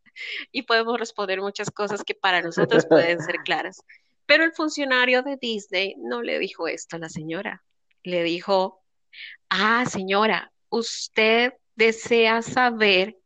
y 0.52 0.63
podemos 0.63 1.00
responder 1.00 1.41
muchas 1.41 1.72
cosas 1.72 2.04
que 2.04 2.15
para 2.15 2.41
nosotros 2.41 2.86
pueden 2.86 3.22
ser 3.22 3.38
claras. 3.46 3.84
Pero 4.26 4.43
el 4.43 4.54
funcionario 4.54 5.22
de 5.22 5.38
Disney 5.38 5.96
no 5.98 6.22
le 6.22 6.39
dijo 6.39 6.67
esto 6.67 6.96
a 6.96 7.00
la 7.00 7.10
señora. 7.10 7.63
Le 8.04 8.24
dijo, 8.24 8.84
ah, 9.50 9.86
señora, 9.86 10.52
usted 10.69 11.54
desea 11.76 12.41
saber 12.41 13.17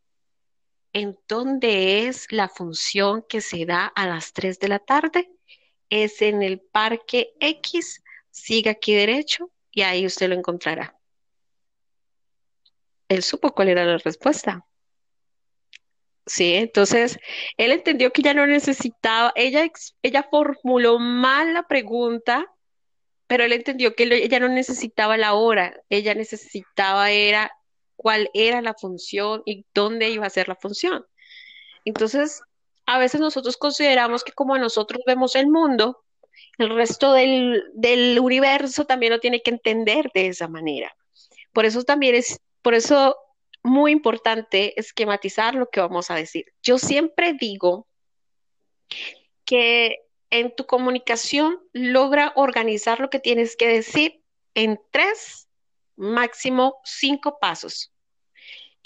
en 0.93 1.17
dónde 1.27 2.07
es 2.07 2.31
la 2.31 2.49
función 2.49 3.23
que 3.27 3.41
se 3.41 3.65
da 3.65 3.85
a 3.85 4.07
las 4.07 4.33
3 4.33 4.59
de 4.59 4.67
la 4.67 4.79
tarde. 4.79 5.29
Es 5.89 6.21
en 6.21 6.41
el 6.41 6.59
Parque 6.59 7.33
X. 7.39 8.03
Siga 8.31 8.71
aquí 8.71 8.93
derecho 8.93 9.51
y 9.71 9.81
ahí 9.81 10.05
usted 10.05 10.29
lo 10.29 10.35
encontrará. 10.35 10.96
Él 13.09 13.23
supo 13.23 13.51
cuál 13.53 13.69
era 13.69 13.85
la 13.85 13.97
respuesta. 13.97 14.65
Sí, 16.25 16.55
entonces 16.55 17.17
él 17.55 17.71
entendió 17.71 18.11
que 18.11 18.21
ya 18.21 18.33
no 18.33 18.45
necesitaba, 18.45 19.31
ella, 19.35 19.65
ella 20.01 20.27
formuló 20.29 20.99
mal 20.99 21.53
la 21.53 21.63
pregunta, 21.63 22.45
pero 23.27 23.45
él 23.45 23.53
entendió 23.53 23.95
que 23.95 24.03
ella 24.03 24.39
no 24.41 24.49
necesitaba 24.49 25.15
la 25.15 25.33
hora, 25.35 25.73
ella 25.89 26.13
necesitaba 26.13 27.11
era 27.11 27.51
cuál 27.95 28.29
era 28.33 28.61
la 28.61 28.73
función 28.73 29.41
y 29.45 29.65
dónde 29.73 30.09
iba 30.09 30.25
a 30.25 30.29
ser 30.29 30.49
la 30.49 30.55
función. 30.55 31.05
Entonces, 31.85 32.41
a 32.85 32.99
veces 32.99 33.21
nosotros 33.21 33.55
consideramos 33.57 34.23
que 34.23 34.33
como 34.33 34.57
nosotros 34.57 35.01
vemos 35.05 35.35
el 35.35 35.47
mundo, 35.47 36.03
el 36.57 36.69
resto 36.75 37.13
del, 37.13 37.63
del 37.73 38.19
universo 38.19 38.85
también 38.85 39.13
lo 39.13 39.19
tiene 39.19 39.41
que 39.41 39.51
entender 39.51 40.11
de 40.13 40.27
esa 40.27 40.47
manera. 40.47 40.93
Por 41.53 41.65
eso 41.65 41.83
también 41.83 42.15
es, 42.15 42.39
por 42.67 42.73
eso 42.73 43.15
muy 43.63 43.93
importante 43.93 44.77
esquematizar 44.77 45.55
lo 45.55 45.69
que 45.69 45.79
vamos 45.79 46.11
a 46.11 46.15
decir. 46.15 46.47
Yo 46.61 46.77
siempre 46.77 47.31
digo 47.31 47.87
que 49.45 49.99
en 50.29 50.53
tu 50.53 50.65
comunicación 50.65 51.61
logra 51.71 52.33
organizar 52.35 52.99
lo 52.99 53.09
que 53.09 53.21
tienes 53.21 53.55
que 53.55 53.69
decir 53.69 54.21
en 54.53 54.81
tres 54.91 55.47
máximo 55.95 56.75
cinco 56.83 57.39
pasos. 57.39 57.93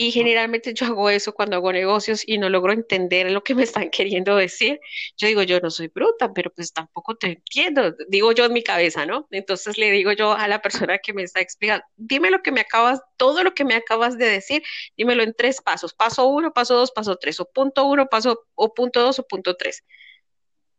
Y 0.01 0.11
generalmente 0.11 0.73
yo 0.73 0.87
hago 0.87 1.11
eso 1.11 1.31
cuando 1.31 1.57
hago 1.57 1.71
negocios 1.71 2.23
y 2.25 2.39
no 2.39 2.49
logro 2.49 2.73
entender 2.73 3.29
lo 3.29 3.43
que 3.43 3.53
me 3.53 3.61
están 3.61 3.91
queriendo 3.91 4.35
decir. 4.35 4.79
Yo 5.15 5.27
digo, 5.27 5.43
yo 5.43 5.59
no 5.59 5.69
soy 5.69 5.89
bruta, 5.89 6.33
pero 6.33 6.49
pues 6.49 6.73
tampoco 6.73 7.13
te 7.15 7.27
entiendo. 7.27 7.93
Digo 8.07 8.31
yo 8.31 8.45
en 8.45 8.53
mi 8.53 8.63
cabeza, 8.63 9.05
¿no? 9.05 9.27
Entonces 9.29 9.77
le 9.77 9.91
digo 9.91 10.11
yo 10.11 10.31
a 10.33 10.47
la 10.47 10.59
persona 10.59 10.97
que 10.97 11.13
me 11.13 11.21
está 11.21 11.39
explicando, 11.39 11.85
dime 11.97 12.31
lo 12.31 12.41
que 12.41 12.51
me 12.51 12.61
acabas, 12.61 12.99
todo 13.15 13.43
lo 13.43 13.53
que 13.53 13.63
me 13.63 13.75
acabas 13.75 14.17
de 14.17 14.25
decir, 14.25 14.63
dímelo 14.97 15.21
en 15.21 15.35
tres 15.35 15.61
pasos. 15.61 15.93
Paso 15.93 16.25
uno, 16.25 16.51
paso 16.51 16.73
dos, 16.73 16.91
paso 16.91 17.17
tres, 17.17 17.39
o 17.39 17.45
punto 17.45 17.85
uno, 17.85 18.07
paso, 18.07 18.47
o 18.55 18.73
punto 18.73 19.01
dos, 19.03 19.19
o 19.19 19.27
punto 19.27 19.55
tres. 19.55 19.83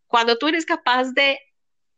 Cuando 0.08 0.36
tú 0.36 0.48
eres 0.48 0.66
capaz 0.66 1.12
de 1.12 1.38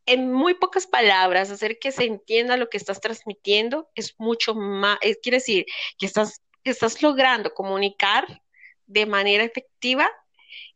en 0.04 0.30
muy 0.30 0.52
pocas 0.52 0.86
palabras, 0.86 1.50
hacer 1.50 1.78
que 1.78 1.90
se 1.90 2.04
entienda 2.04 2.58
lo 2.58 2.68
que 2.68 2.76
estás 2.76 3.00
transmitiendo 3.00 3.88
es 3.94 4.14
mucho 4.18 4.54
más, 4.54 4.98
quiere 5.22 5.38
decir 5.38 5.64
que 5.96 6.04
estás, 6.04 6.42
estás 6.70 7.02
logrando 7.02 7.54
comunicar 7.54 8.42
de 8.86 9.06
manera 9.06 9.44
efectiva 9.44 10.10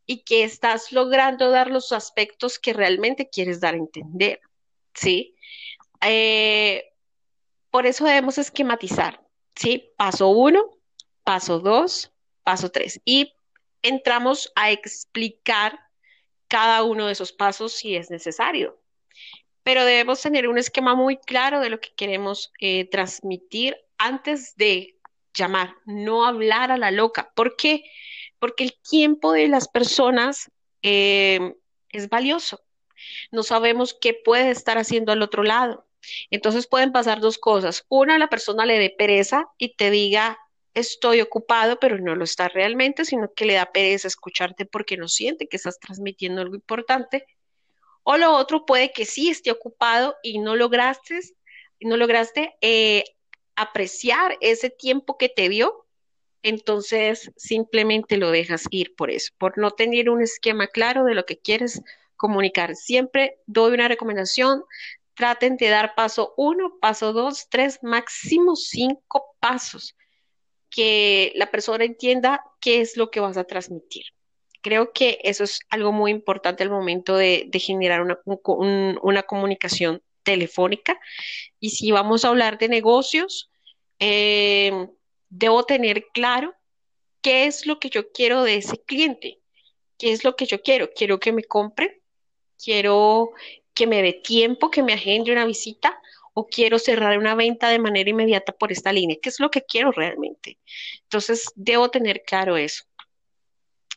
y 0.07 0.25
que 0.25 0.45
estás 0.45 0.93
logrando 0.93 1.51
dar 1.51 1.71
los 1.71 1.93
aspectos 1.93 2.59
que 2.59 2.73
realmente 2.73 3.29
quieres 3.29 3.61
dar 3.61 3.75
a 3.75 3.79
entender, 3.79 4.41
¿sí? 4.95 5.37
Eh, 6.01 6.91
por 7.71 7.87
eso 7.87 8.05
debemos 8.05 8.39
esquematizar, 8.39 9.23
¿sí? 9.55 9.93
Paso 9.97 10.29
uno, 10.29 10.79
paso 11.25 11.59
dos, 11.59 12.13
paso 12.43 12.71
tres. 12.71 13.01
Y 13.05 13.35
entramos 13.83 14.51
a 14.57 14.71
explicar 14.71 15.79
cada 16.49 16.83
uno 16.83 17.07
de 17.07 17.13
esos 17.13 17.33
pasos 17.33 17.73
si 17.75 17.95
es 17.95 18.11
necesario 18.11 18.79
pero 19.69 19.85
debemos 19.85 20.23
tener 20.23 20.49
un 20.49 20.57
esquema 20.57 20.95
muy 20.95 21.19
claro 21.19 21.61
de 21.61 21.69
lo 21.69 21.79
que 21.79 21.93
queremos 21.95 22.55
eh, 22.59 22.89
transmitir 22.89 23.77
antes 23.99 24.57
de 24.57 24.98
llamar, 25.39 25.75
no 25.87 26.27
hablar 26.27 26.71
a 26.71 26.79
la 26.79 26.91
loca. 26.91 27.31
¿Por 27.35 27.57
qué? 27.57 27.85
Porque 28.39 28.65
el 28.65 28.75
tiempo 28.89 29.33
de 29.33 29.49
las 29.49 29.69
personas 29.69 30.51
eh, 30.83 31.55
es 31.91 32.09
valioso. 32.09 32.61
No 33.31 33.43
sabemos 33.43 33.97
qué 33.99 34.15
puede 34.15 34.51
estar 34.51 34.79
haciendo 34.79 35.13
al 35.13 35.23
otro 35.23 35.43
lado. 35.43 35.87
Entonces 36.31 36.67
pueden 36.67 36.93
pasar 36.93 37.21
dos 37.21 37.39
cosas. 37.39 37.85
Una, 37.89 38.19
la 38.19 38.29
persona 38.29 38.67
le 38.67 38.79
dé 38.79 38.91
pereza 38.91 39.47
y 39.59 39.75
te 39.77 39.91
diga, 39.91 40.39
estoy 40.75 41.21
ocupado, 41.21 41.79
pero 41.81 41.99
no 41.99 42.15
lo 42.15 42.25
está 42.25 42.49
realmente, 42.49 43.05
sino 43.05 43.33
que 43.35 43.45
le 43.45 43.55
da 43.55 43.73
pereza 43.73 44.09
escucharte 44.09 44.65
porque 44.67 44.97
no 44.97 45.09
siente 45.09 45.49
que 45.49 45.57
estás 45.57 45.79
transmitiendo 45.79 46.41
algo 46.41 46.55
importante. 46.55 47.27
O 48.03 48.17
lo 48.17 48.33
otro 48.33 48.65
puede 48.65 48.93
que 48.93 49.05
sí 49.05 49.29
esté 49.29 49.51
ocupado 49.51 50.17
y 50.23 50.39
no 50.39 50.57
lograste, 50.57 51.21
no 51.81 51.97
lograste 51.97 52.55
eh, 52.61 53.05
apreciar 53.59 54.39
ese 54.41 54.71
tiempo 54.71 55.19
que 55.19 55.29
te 55.29 55.49
dio, 55.49 55.85
entonces 56.43 57.33
simplemente 57.37 58.17
lo 58.17 58.31
dejas 58.31 58.65
ir 58.71 58.95
por 58.95 59.11
eso, 59.11 59.33
por 59.37 59.59
no 59.59 59.73
tener 59.73 60.11
un 60.11 60.23
esquema 60.23 60.69
claro 60.69 61.05
de 61.05 61.17
lo 61.17 61.27
que 61.27 61.39
quieres 61.39 61.83
comunicar. 62.17 62.77
Siempre 62.77 63.41
doy 63.47 63.73
una 63.73 63.89
recomendación, 63.89 64.63
traten 65.15 65.57
de 65.57 65.69
dar 65.71 65.97
paso 65.97 66.35
uno, 66.37 66.79
paso 66.81 67.13
dos, 67.13 67.49
tres, 67.51 67.81
máximo 67.83 68.55
cinco 68.55 69.37
pasos, 69.41 69.97
que 70.71 71.33
la 71.35 71.51
persona 71.51 71.85
entienda 71.85 72.45
qué 72.61 72.81
es 72.81 72.97
lo 72.97 73.11
que 73.11 73.19
vas 73.19 73.37
a 73.37 73.45
transmitir. 73.45 74.05
Creo 74.63 74.93
que 74.93 75.19
eso 75.25 75.43
es 75.43 75.59
algo 75.69 75.91
muy 75.91 76.13
importante 76.13 76.63
al 76.63 76.71
momento 76.71 77.17
de, 77.17 77.51
generar 77.55 78.03
una, 78.03 79.23
comunicación 79.25 80.01
telefónica. 80.29 81.01
Y 81.59 81.71
si 81.71 81.91
vamos 81.91 82.25
a 82.25 82.29
hablar 82.29 82.59
de 82.59 82.69
negocios, 82.69 83.51
eh, 83.99 84.71
debo 85.31 85.65
tener 85.65 86.05
claro 86.13 86.55
qué 87.23 87.47
es 87.47 87.67
lo 87.67 87.79
que 87.81 87.89
yo 87.89 88.13
quiero 88.13 88.43
de 88.43 88.57
ese 88.57 88.77
cliente, 88.85 89.41
qué 89.97 90.13
es 90.13 90.25
lo 90.25 90.37
que 90.37 90.45
yo 90.45 90.61
quiero. 90.61 90.91
Quiero 90.95 91.19
que 91.19 91.33
me 91.33 91.45
compre, 91.45 92.03
quiero 92.63 93.31
que 93.73 93.87
me 93.87 94.03
dé 94.03 94.13
tiempo, 94.13 94.71
que 94.71 94.83
me 94.83 94.93
agende 94.93 95.33
una 95.33 95.47
visita 95.47 95.99
o 96.35 96.47
quiero 96.47 96.79
cerrar 96.79 97.17
una 97.17 97.35
venta 97.35 97.71
de 97.71 97.79
manera 97.79 98.11
inmediata 98.11 98.53
por 98.53 98.71
esta 98.71 98.93
línea. 98.93 99.17
¿Qué 99.23 99.31
es 99.31 99.41
lo 99.41 99.51
que 99.51 99.63
quiero 99.63 99.93
realmente? 99.93 100.59
Entonces, 101.05 101.47
debo 101.57 101.91
tener 101.91 102.23
claro 102.23 102.59
eso. 102.59 102.85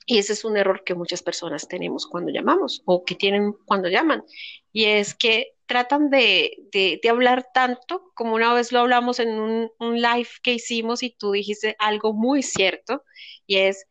Y 0.06 0.18
ese 0.18 0.32
es 0.34 0.46
un 0.46 0.56
error 0.56 0.84
que 0.86 0.96
muchas 0.96 1.22
personas 1.22 1.68
tenemos 1.68 2.08
cuando 2.08 2.32
llamamos 2.32 2.82
o 2.86 3.04
que 3.04 3.16
tienen 3.16 3.54
cuando 3.66 3.90
llaman. 3.90 4.24
Y 4.72 4.86
es 4.86 5.16
que 5.16 5.56
tratan 5.66 6.10
de, 6.10 7.00
hablar 7.10 7.48
tanto, 7.54 8.12
como 8.14 8.36
una 8.36 8.54
vez 8.54 8.72
lo 8.72 8.80
hablamos 8.80 9.20
en 9.20 9.40
un, 9.40 9.72
live 9.80 10.28
que 10.44 10.54
hicimos 10.54 11.02
y 11.02 11.12
tú 11.12 11.32
dijiste 11.32 11.76
algo 11.80 12.14
muy 12.14 12.44
cierto, 12.44 13.04
y 13.48 13.58
es 13.58 13.86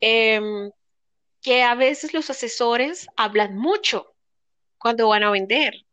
em, 0.00 0.70
que 1.40 1.62
a 1.62 1.74
veces 1.74 2.12
los 2.12 2.28
asesores 2.28 3.06
hablan 3.16 3.56
mucho 3.56 4.14
cuando 4.78 5.08
van 5.08 5.22
a 5.22 5.30
vender, 5.30 5.86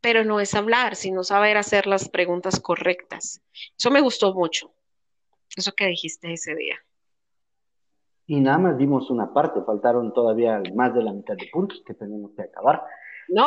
pero 0.00 0.24
no 0.24 0.40
es 0.40 0.54
hablar, 0.54 0.96
sino 0.96 1.22
saber 1.22 1.56
hacer 1.56 1.86
las 1.86 2.08
preguntas 2.08 2.58
correctas. 2.58 3.40
Eso 3.76 3.90
me 3.90 4.00
gustó 4.00 4.34
mucho, 4.34 4.72
eso 5.56 5.72
que 5.72 5.86
dijiste 5.86 6.32
ese 6.32 6.54
día. 6.56 6.76
Y 8.26 8.40
nada 8.40 8.58
más 8.58 8.78
dimos 8.78 9.10
una 9.10 9.32
parte, 9.32 9.62
faltaron 9.62 10.12
todavía 10.12 10.60
más 10.74 10.92
de 10.92 11.02
la 11.02 11.12
mitad 11.12 11.34
de 11.34 11.48
puntos 11.50 11.82
que 11.86 11.94
tenemos 11.94 12.32
que 12.32 12.42
acabar. 12.42 12.82
No, 13.28 13.46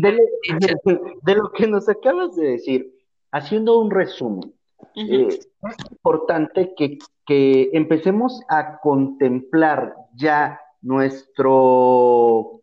de, 0.00 1.34
lo 1.34 1.52
que 1.52 1.66
nos 1.66 1.88
acabas 1.88 2.36
de 2.36 2.48
decir, 2.48 2.94
haciendo 3.30 3.78
un 3.78 3.90
resumen, 3.90 4.54
eh, 4.94 5.28
es 5.28 5.48
importante 5.90 6.74
que, 6.76 6.98
que 7.26 7.70
empecemos 7.72 8.42
a 8.48 8.78
contemplar 8.80 9.94
ya 10.14 10.60
nuestro 10.82 12.60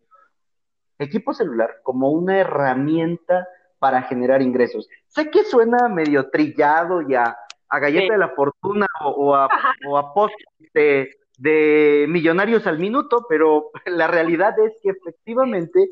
equipo 0.99 1.33
celular 1.33 1.77
como 1.83 2.11
una 2.11 2.37
herramienta 2.37 3.47
para 3.79 4.03
generar 4.03 4.41
ingresos. 4.41 4.87
Sé 5.07 5.31
que 5.31 5.43
suena 5.43 5.87
medio 5.87 6.29
trillado 6.29 7.01
y 7.01 7.15
a, 7.15 7.35
galleta 7.71 8.13
de 8.13 8.19
la 8.19 8.29
fortuna 8.29 8.85
o, 9.05 9.33
a, 9.35 10.13
post 10.13 10.35
de, 10.73 12.05
millonarios 12.09 12.67
al 12.67 12.77
minuto, 12.77 13.25
pero 13.29 13.71
la 13.85 14.07
realidad 14.07 14.59
es 14.59 14.73
que 14.83 14.89
efectivamente 14.89 15.89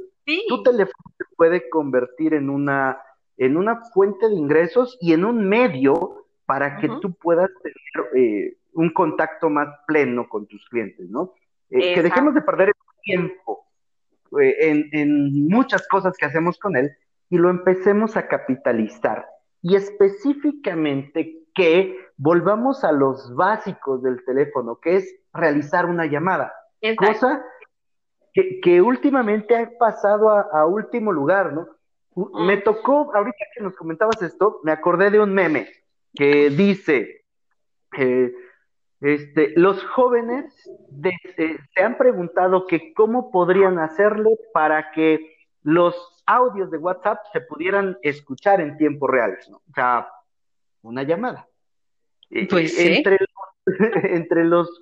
tu 0.47 0.63
teléfono 0.63 1.13
se 1.17 1.23
puede 1.35 1.69
convertir 1.69 2.33
en 2.33 2.49
una, 2.49 3.01
en 3.37 3.57
una 3.57 3.81
fuente 3.93 4.27
de 4.27 4.35
ingresos 4.35 4.97
y 4.99 5.13
en 5.13 5.25
un 5.25 5.47
medio 5.47 6.25
para 6.45 6.77
que 6.77 6.89
tú 7.01 7.13
puedas 7.13 7.49
tener 7.61 8.15
eh, 8.15 8.57
un 8.73 8.91
contacto 8.91 9.49
más 9.49 9.67
pleno 9.85 10.27
con 10.29 10.47
tus 10.47 10.67
clientes, 10.69 11.09
¿no? 11.09 11.33
Eh, 11.69 11.95
que 11.95 12.01
dejemos 12.01 12.33
de 12.33 12.41
perder 12.41 12.69
el 12.69 12.73
tiempo 13.03 13.65
eh, 14.39 14.87
en, 14.91 15.47
muchas 15.47 15.87
cosas 15.87 16.15
que 16.17 16.25
hacemos 16.25 16.57
con 16.57 16.77
él 16.77 16.91
y 17.29 17.37
lo 17.37 17.49
empecemos 17.49 18.15
a 18.15 18.27
capitalizar. 18.27 19.25
Y 19.61 19.75
específicamente 19.75 21.43
que 21.53 21.97
volvamos 22.15 22.83
a 22.83 22.91
los 22.91 23.35
básicos 23.35 24.03
del 24.03 24.23
teléfono, 24.23 24.79
que 24.79 24.97
es 24.97 25.15
realizar 25.33 25.85
una 25.85 26.05
llamada. 26.05 26.53
Cosa 26.97 27.43
que, 28.61 28.81
últimamente 28.81 29.55
ha 29.55 29.69
pasado 29.77 30.29
a, 30.29 30.65
último 30.65 31.11
lugar, 31.11 31.53
¿no? 31.53 31.67
Me 32.45 32.57
tocó, 32.57 33.11
ahorita 33.13 33.45
que 33.53 33.63
nos 33.63 33.75
comentabas 33.75 34.21
esto, 34.21 34.59
me 34.63 34.71
acordé 34.71 35.11
de 35.11 35.19
un 35.19 35.33
meme 35.33 35.67
que 36.13 36.49
dice, 36.49 37.25
eh, 37.97 38.31
este, 39.01 39.53
los 39.55 39.83
jóvenes 39.85 40.45
eh, 41.37 41.57
se 41.73 41.83
han 41.83 41.97
preguntado 41.97 42.65
que 42.65 42.93
cómo 42.93 43.31
podrían 43.31 43.77
hacerle 43.77 44.31
para 44.53 44.91
que 44.91 45.35
los 45.61 45.95
audios 46.25 46.71
de 46.71 46.77
WhatsApp 46.77 47.19
se 47.33 47.41
pudieran 47.41 47.97
escuchar 48.01 48.61
en 48.61 48.77
tiempo 48.77 49.07
real, 49.07 49.37
¿no? 49.49 49.57
O 49.57 49.73
sea, 49.73 50.07
una 50.81 51.03
llamada. 51.03 51.47
Pues 52.49 52.77
entre, 52.79 53.17
los, 53.19 53.75
entre 54.03 54.43
los 54.43 54.81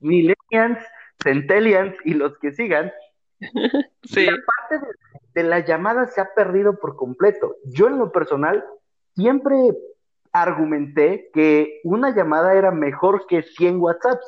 millennials, 0.00 0.78
centennials 1.26 1.96
y 2.04 2.14
los 2.14 2.38
que 2.38 2.52
sigan, 2.52 2.92
la 3.40 4.32
parte 4.46 4.86
de, 4.86 4.86
de 5.34 5.42
la 5.42 5.60
llamada 5.60 6.06
se 6.06 6.20
ha 6.20 6.32
perdido 6.34 6.78
por 6.78 6.96
completo. 6.96 7.56
Yo 7.64 7.88
en 7.88 7.98
lo 7.98 8.12
personal 8.12 8.64
siempre 9.14 9.56
argumenté 10.32 11.30
que 11.32 11.80
una 11.84 12.14
llamada 12.14 12.54
era 12.54 12.70
mejor 12.70 13.26
que 13.26 13.42
100 13.42 13.80
WhatsApps. 13.80 14.26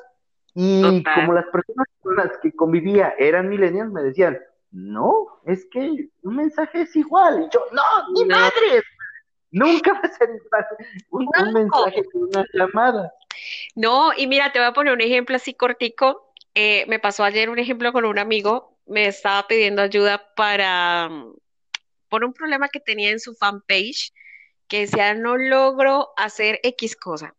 Y 0.54 1.04
como 1.04 1.34
las 1.34 1.44
personas 1.46 1.86
con 2.02 2.16
las 2.16 2.36
que 2.42 2.52
convivía 2.52 3.14
eran 3.18 3.48
millennials, 3.48 3.92
me 3.92 4.02
decían, 4.02 4.38
no, 4.72 5.40
es 5.44 5.66
que 5.70 6.08
un 6.22 6.36
mensaje 6.36 6.82
es 6.82 6.96
igual. 6.96 7.44
Y 7.44 7.54
yo, 7.54 7.60
no, 7.72 7.82
ni 8.12 8.24
madre, 8.24 8.82
nunca 9.50 9.92
va 9.92 10.00
a 10.00 10.08
ser 10.08 10.30
igual 10.30 10.66
un, 11.10 11.52
mensaje 11.52 12.02
que 12.10 12.18
una 12.18 12.44
llamada. 12.52 13.12
No, 13.76 14.10
y 14.16 14.26
mira, 14.26 14.50
te 14.50 14.58
voy 14.58 14.66
a 14.66 14.72
poner 14.72 14.92
un 14.92 15.00
ejemplo 15.00 15.36
así 15.36 15.54
cortico. 15.54 16.27
Eh, 16.60 16.84
me 16.88 16.98
pasó 16.98 17.22
ayer 17.22 17.50
un 17.50 17.60
ejemplo 17.60 17.92
con 17.92 18.04
un 18.04 18.18
amigo, 18.18 18.76
me 18.84 19.06
estaba 19.06 19.46
pidiendo 19.46 19.80
ayuda 19.80 20.34
para, 20.34 21.08
por 22.08 22.24
un 22.24 22.32
problema 22.32 22.68
que 22.68 22.80
tenía 22.80 23.10
en 23.10 23.20
su 23.20 23.36
fanpage 23.36 24.12
que 24.66 24.80
decía, 24.80 25.14
no 25.14 25.36
logro 25.36 26.08
hacer 26.16 26.58
X 26.64 26.96
cosa. 26.96 27.36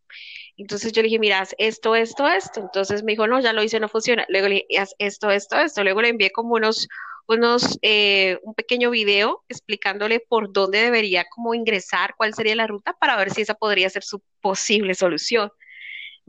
Entonces 0.55 0.93
yo 0.93 1.01
le 1.01 1.09
dije, 1.09 1.19
mira, 1.19 1.45
esto, 1.57 1.95
esto, 1.97 2.29
esto. 2.29 2.61
Entonces 2.61 3.03
me 3.03 3.11
dijo, 3.11 3.27
no, 3.27 3.41
ya 3.41 3.51
lo 3.51 3.61
hice, 3.61 3.81
no 3.81 3.89
funciona. 3.89 4.25
Luego 4.29 4.47
le 4.47 4.65
dije, 4.69 4.79
haz 4.79 4.95
esto, 4.99 5.29
esto, 5.31 5.59
esto. 5.59 5.83
Luego 5.83 6.01
le 6.01 6.07
envié 6.07 6.31
como 6.31 6.53
unos, 6.53 6.87
unos, 7.27 7.77
eh, 7.81 8.39
un 8.43 8.55
pequeño 8.55 8.89
video 8.89 9.43
explicándole 9.49 10.21
por 10.21 10.53
dónde 10.53 10.79
debería 10.81 11.25
como 11.25 11.53
ingresar, 11.53 12.15
cuál 12.15 12.33
sería 12.33 12.55
la 12.55 12.67
ruta 12.67 12.93
para 12.93 13.17
ver 13.17 13.31
si 13.31 13.41
esa 13.41 13.55
podría 13.55 13.89
ser 13.89 14.03
su 14.03 14.21
posible 14.39 14.95
solución. 14.95 15.51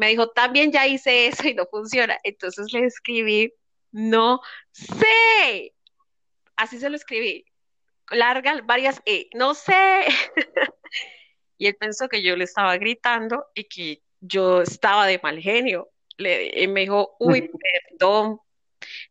Me 0.00 0.08
dijo, 0.08 0.30
también 0.30 0.72
ya 0.72 0.86
hice 0.86 1.26
eso 1.26 1.46
y 1.46 1.52
no 1.52 1.66
funciona. 1.66 2.18
Entonces 2.24 2.72
le 2.72 2.86
escribí, 2.86 3.52
no 3.92 4.40
sé. 4.72 5.74
Así 6.56 6.78
se 6.78 6.88
lo 6.88 6.96
escribí 6.96 7.44
larga, 8.10 8.62
varias 8.64 9.02
E, 9.04 9.28
no 9.34 9.52
sé. 9.52 10.06
y 11.58 11.66
él 11.66 11.76
pensó 11.78 12.08
que 12.08 12.22
yo 12.22 12.34
le 12.34 12.44
estaba 12.44 12.78
gritando 12.78 13.44
y 13.54 13.64
que 13.64 14.02
yo 14.20 14.62
estaba 14.62 15.06
de 15.06 15.20
mal 15.22 15.38
genio. 15.38 15.90
Le, 16.16 16.66
me 16.68 16.80
dijo, 16.80 17.14
uy, 17.18 17.50
perdón, 17.98 18.40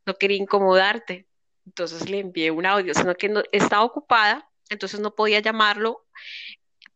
no 0.08 0.15
quería 0.15 0.38
incomodarte. 0.38 1.28
Entonces 1.67 2.10
le 2.10 2.17
envié 2.17 2.49
un 2.49 2.65
audio, 2.65 2.95
sino 2.95 3.13
que 3.13 3.30
no, 3.30 3.43
estaba 3.52 3.84
ocupada, 3.84 4.49
entonces 4.69 4.99
no 4.99 5.13
podía 5.13 5.39
llamarlo. 5.39 6.08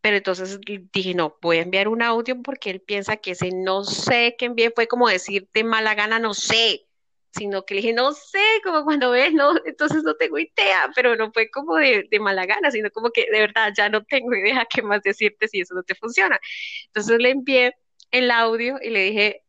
Pero 0.03 0.17
entonces 0.17 0.59
dije, 0.91 1.13
no, 1.15 1.37
voy 1.41 1.57
a 1.57 1.61
enviar 1.61 1.87
un 1.87 2.03
audio 2.03 2.41
porque 2.43 2.69
él 2.69 2.81
piensa 2.81 3.17
que 3.17 3.31
ese 3.31 3.51
no 3.53 3.85
sé 3.85 4.35
que 4.37 4.45
envié 4.45 4.71
fue 4.71 4.87
como 4.87 5.07
decirte 5.07 5.63
mala 5.63 5.95
gana, 5.95 6.19
no 6.19 6.33
sé 6.33 6.87
sino 7.35 7.65
que 7.65 7.73
le 7.75 7.81
dije, 7.81 7.93
no 7.93 8.13
sé, 8.13 8.39
como 8.63 8.83
cuando 8.83 9.11
ves, 9.11 9.33
no, 9.33 9.53
entonces 9.65 10.03
no 10.03 10.15
tengo 10.15 10.37
idea, 10.37 10.91
pero 10.95 11.15
no 11.15 11.31
fue 11.31 11.49
como 11.49 11.77
de, 11.77 12.07
mala 12.19 12.45
gana, 12.45 12.71
sino 12.71 12.91
como 12.91 13.09
que 13.11 13.25
de 13.31 13.39
verdad 13.39 13.73
ya 13.75 13.89
no 13.89 14.03
tengo 14.03 14.35
idea 14.35 14.67
qué 14.69 14.81
más 14.81 15.01
decirte 15.01 15.47
si 15.47 15.61
eso 15.61 15.73
no 15.73 15.83
te 15.83 15.95
funciona. 15.95 16.39
Entonces 16.87 17.19
le 17.19 17.31
envié 17.31 17.75
el 18.11 18.29
audio 18.29 18.77
y 18.81 18.89
le 18.91 18.99
dije, 19.05 19.43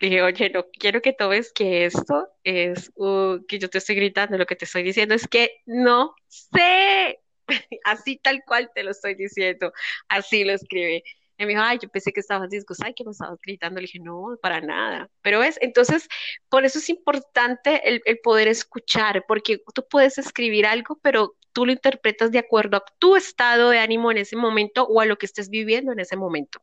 le 0.00 0.08
dije, 0.08 0.22
oye, 0.22 0.50
no 0.50 0.66
quiero 0.78 1.02
que 1.02 1.12
tomes 1.12 1.52
que 1.52 1.84
esto 1.84 2.28
es 2.44 2.92
que 3.48 3.58
yo 3.58 3.68
te 3.68 3.78
estoy 3.78 3.96
gritando, 3.96 4.38
lo 4.38 4.46
que 4.46 4.56
te 4.56 4.64
estoy 4.64 4.82
diciendo 4.82 5.14
es 5.14 5.28
que 5.28 5.60
no 5.66 6.14
sé, 6.28 7.20
así 7.84 8.18
tal 8.18 8.42
cual 8.46 8.70
te 8.74 8.82
lo 8.82 8.90
estoy 8.90 9.14
diciendo, 9.14 9.72
así 10.08 10.44
lo 10.44 10.52
escribí. 10.52 11.02
Y 11.40 11.44
me 11.44 11.50
dijo, 11.50 11.62
ay, 11.62 11.78
yo 11.80 11.88
pensé 11.88 12.12
que 12.12 12.18
estabas 12.18 12.50
disgustada 12.50 12.92
que 12.92 13.04
me 13.04 13.12
estabas 13.12 13.38
gritando. 13.40 13.80
Le 13.80 13.86
dije, 13.86 14.00
no, 14.00 14.36
para 14.42 14.60
nada. 14.60 15.08
Pero 15.22 15.40
es, 15.44 15.56
entonces, 15.60 16.08
por 16.48 16.64
eso 16.64 16.80
es 16.80 16.88
importante 16.88 17.80
el, 17.88 18.02
poder 18.24 18.48
escuchar, 18.48 19.24
porque 19.28 19.62
tú 19.72 19.86
puedes 19.88 20.18
escribir 20.18 20.66
algo, 20.66 20.98
pero 21.00 21.36
tú 21.52 21.64
lo 21.64 21.70
interpretas 21.70 22.32
de 22.32 22.40
acuerdo 22.40 22.78
a 22.78 22.84
tu 22.98 23.14
estado 23.14 23.70
de 23.70 23.78
ánimo 23.78 24.10
en 24.10 24.18
ese 24.18 24.34
momento 24.34 24.84
o 24.84 25.00
a 25.00 25.06
lo 25.06 25.16
que 25.16 25.26
estés 25.26 25.48
viviendo 25.48 25.92
en 25.92 26.00
ese 26.00 26.16
momento. 26.16 26.60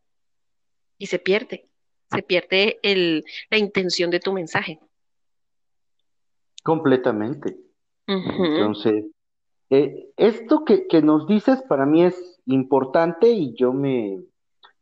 Y 0.98 1.08
se 1.08 1.20
pierde, 1.20 1.70
se 2.12 2.22
pierde 2.22 2.80
el, 2.84 3.24
la 3.50 3.58
intención 3.58 4.12
de 4.12 4.20
tu 4.20 4.34
mensaje. 4.34 4.80
Completamente. 6.64 7.56
Entonces, 8.08 9.06
eh, 9.70 10.12
esto 10.18 10.64
que, 10.64 10.88
que 10.88 11.02
nos 11.02 11.28
dices 11.28 11.62
para 11.64 11.86
mí 11.86 12.04
es 12.04 12.42
importante 12.46 13.30
y 13.30 13.56
yo 13.56 13.74
me, 13.74 14.24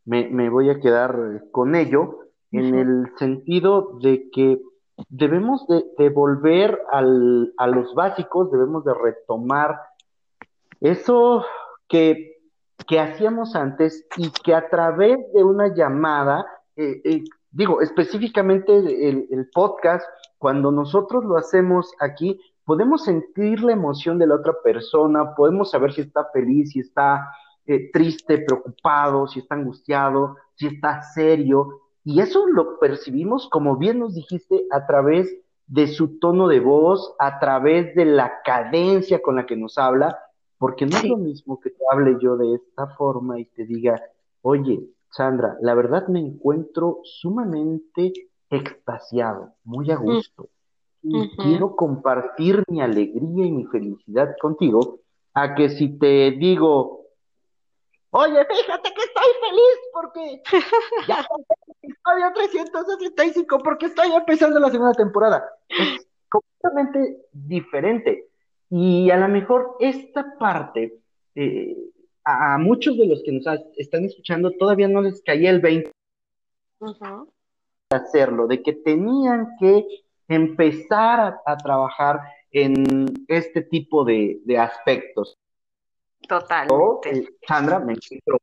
me, 0.05 0.49
voy 0.49 0.69
a 0.69 0.79
quedar 0.79 1.45
con 1.51 1.75
ello 1.75 2.19
en 2.51 2.75
el 2.75 3.11
sentido 3.17 3.97
de 4.01 4.29
que 4.29 4.61
debemos 5.09 5.65
de, 5.97 6.09
volver 6.09 6.79
al, 6.91 7.53
a 7.57 7.67
los 7.67 7.95
básicos, 7.95 8.51
debemos 8.51 8.83
de 8.85 8.93
retomar 8.93 9.79
Eso 10.81 11.43
que, 11.87 12.41
que 12.87 12.99
hacíamos 12.99 13.55
antes 13.55 14.05
y 14.17 14.29
que 14.29 14.53
a 14.53 14.69
través 14.69 15.17
de 15.33 15.43
una 15.43 15.73
llamada, 15.73 16.45
eh, 16.75 17.01
eh, 17.05 17.23
digo, 17.51 17.81
específicamente 17.81 18.75
el, 18.77 19.27
el 19.31 19.49
podcast, 19.51 20.05
cuando 20.37 20.71
nosotros 20.71 21.23
lo 21.23 21.37
hacemos 21.37 21.91
aquí, 21.99 22.39
podemos 22.65 23.03
sentir 23.03 23.61
la 23.61 23.73
emoción 23.73 24.19
de 24.19 24.27
la 24.27 24.35
otra 24.35 24.53
persona, 24.63 25.35
podemos 25.35 25.71
saber 25.71 25.93
si 25.93 26.01
está 26.01 26.25
feliz, 26.31 26.71
si 26.71 26.79
está 26.79 27.29
eh, 27.65 27.91
triste, 27.91 28.39
preocupado, 28.39 29.27
si 29.27 29.39
está 29.39 29.55
angustiado, 29.55 30.35
si 30.55 30.67
está 30.67 31.01
serio. 31.01 31.81
Y 32.03 32.19
eso 32.19 32.47
lo 32.47 32.79
percibimos, 32.79 33.49
como 33.49 33.77
bien 33.77 33.99
nos 33.99 34.15
dijiste, 34.15 34.65
a 34.71 34.85
través 34.85 35.33
de 35.67 35.87
su 35.87 36.19
tono 36.19 36.47
de 36.47 36.59
voz, 36.59 37.15
a 37.19 37.39
través 37.39 37.95
de 37.95 38.05
la 38.05 38.41
cadencia 38.43 39.21
con 39.21 39.35
la 39.35 39.45
que 39.45 39.55
nos 39.55 39.77
habla, 39.77 40.19
porque 40.57 40.85
no 40.85 40.97
es 40.97 41.05
lo 41.05 41.17
mismo 41.17 41.59
que 41.59 41.69
te 41.69 41.83
hable 41.91 42.17
yo 42.21 42.37
de 42.37 42.55
esta 42.55 42.87
forma 42.95 43.39
y 43.39 43.45
te 43.45 43.65
diga, 43.65 44.01
oye, 44.41 44.81
Sandra, 45.09 45.57
la 45.61 45.73
verdad 45.73 46.07
me 46.07 46.19
encuentro 46.19 46.99
sumamente 47.03 48.13
extasiado, 48.49 49.53
muy 49.63 49.91
a 49.91 49.95
gusto. 49.95 50.49
Y 51.03 51.29
quiero 51.35 51.75
compartir 51.75 52.63
mi 52.67 52.81
alegría 52.81 53.45
y 53.45 53.51
mi 53.51 53.65
felicidad 53.65 54.35
contigo, 54.41 54.99
a 55.33 55.53
que 55.53 55.69
si 55.69 55.99
te 55.99 56.31
digo, 56.31 57.03
Oye, 58.15 58.45
fíjate 58.45 58.93
que 58.93 59.01
estoy 59.01 59.31
feliz 59.41 59.79
porque 59.91 60.43
ya 61.07 61.21
está 61.21 61.35
el 61.35 61.81
episodio 61.81 62.33
365 62.35 63.57
porque 63.63 63.87
estoy 63.87 64.11
empezando 64.11 64.59
la 64.59 64.69
segunda 64.69 64.93
temporada. 64.93 65.43
Es 65.67 66.07
completamente 66.29 67.25
diferente. 67.31 68.29
Y 68.69 69.09
a 69.09 69.17
lo 69.17 69.27
mejor 69.29 69.77
esta 69.79 70.37
parte, 70.37 70.99
eh, 71.33 71.75
a, 72.23 72.59
muchos 72.59 72.95
de 72.97 73.07
los 73.07 73.23
que 73.23 73.31
nos 73.31 73.45
están 73.77 74.05
escuchando 74.05 74.51
todavía 74.51 74.87
no 74.87 75.01
les 75.01 75.23
caía 75.23 75.49
el 75.49 75.59
20 75.59 75.91
de 76.81 77.97
hacerlo, 77.97 78.45
de 78.45 78.61
que 78.61 78.73
tenían 78.73 79.55
que 79.59 79.87
empezar 80.27 81.39
a, 81.45 81.57
trabajar 81.57 82.21
en 82.51 83.05
este 83.27 83.61
tipo 83.61 84.05
de 84.05 84.57
aspectos. 84.57 85.37
Totalmente. 86.27 87.09
Eh, 87.09 87.27
Sandra, 87.47 87.79
me 87.79 87.95
siento 87.95 88.37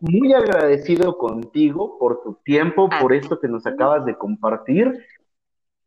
muy 0.00 0.32
agradecido 0.32 1.16
contigo 1.16 1.98
por 1.98 2.22
tu 2.22 2.34
tiempo, 2.44 2.88
por 3.00 3.12
esto 3.12 3.38
que 3.38 3.48
nos 3.48 3.66
acabas 3.66 4.04
de 4.04 4.16
compartir. 4.16 5.06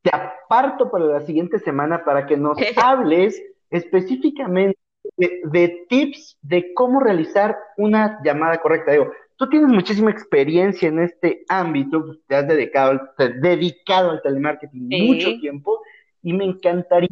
Te 0.01 0.09
aparto 0.13 0.89
para 0.89 1.05
la 1.05 1.21
siguiente 1.21 1.59
semana 1.59 2.03
para 2.03 2.25
que 2.25 2.37
nos 2.37 2.57
hables 2.81 3.41
específicamente 3.69 4.79
de, 5.17 5.85
tips 5.89 6.37
de 6.41 6.73
cómo 6.73 6.99
realizar 6.99 7.57
una 7.77 8.19
llamada 8.23 8.57
correcta. 8.59 8.91
Digo, 8.91 9.11
tú 9.37 9.49
tienes 9.49 9.69
muchísima 9.69 10.11
experiencia 10.11 10.87
en 10.87 10.99
este 10.99 11.43
ámbito, 11.47 12.17
te 12.27 12.35
has 12.35 12.47
dedicado, 12.47 13.01
dedicado 13.41 14.11
al 14.11 14.21
telemarketing 14.21 14.87
mucho 15.07 15.37
tiempo 15.39 15.81
y 16.21 16.33
me 16.33 16.45
encantaría 16.45 17.09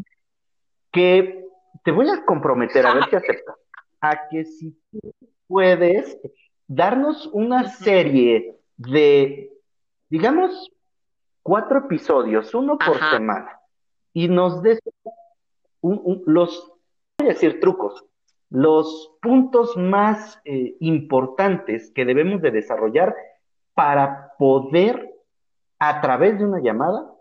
que 0.92 1.46
te 1.84 1.92
voy 1.92 2.10
a 2.10 2.24
comprometer, 2.26 2.86
a 2.86 2.94
ver 2.94 3.06
si 3.10 3.16
aceptas, 3.16 3.56
a 4.00 4.30
que 4.30 4.46
si 4.46 4.72
tú 4.92 5.00
puedes 5.48 6.18
darnos 6.68 7.30
una 7.34 7.70
serie 7.70 8.58
de, 8.78 9.52
digamos, 10.10 10.72
cuatro 11.42 11.80
episodios, 11.80 12.54
uno 12.54 12.78
por 12.78 12.98
semana, 13.12 13.60
y 14.14 14.30
nos 14.30 14.62
des 14.62 14.80
los, 15.82 16.72
voy 17.18 17.28
a 17.28 17.34
decir 17.34 17.60
trucos, 17.60 18.06
los 18.54 19.18
puntos 19.20 19.76
más 19.78 20.40
eh, 20.46 20.76
importantes 20.80 21.90
que 21.90 22.06
debemos 22.06 22.40
de 22.40 22.52
desarrollar 22.52 23.16
para 23.74 24.34
poder, 24.38 25.12
a 25.80 26.02
través 26.02 26.38
de 26.38 26.46
una 26.46 26.62
llamada, 26.62 27.12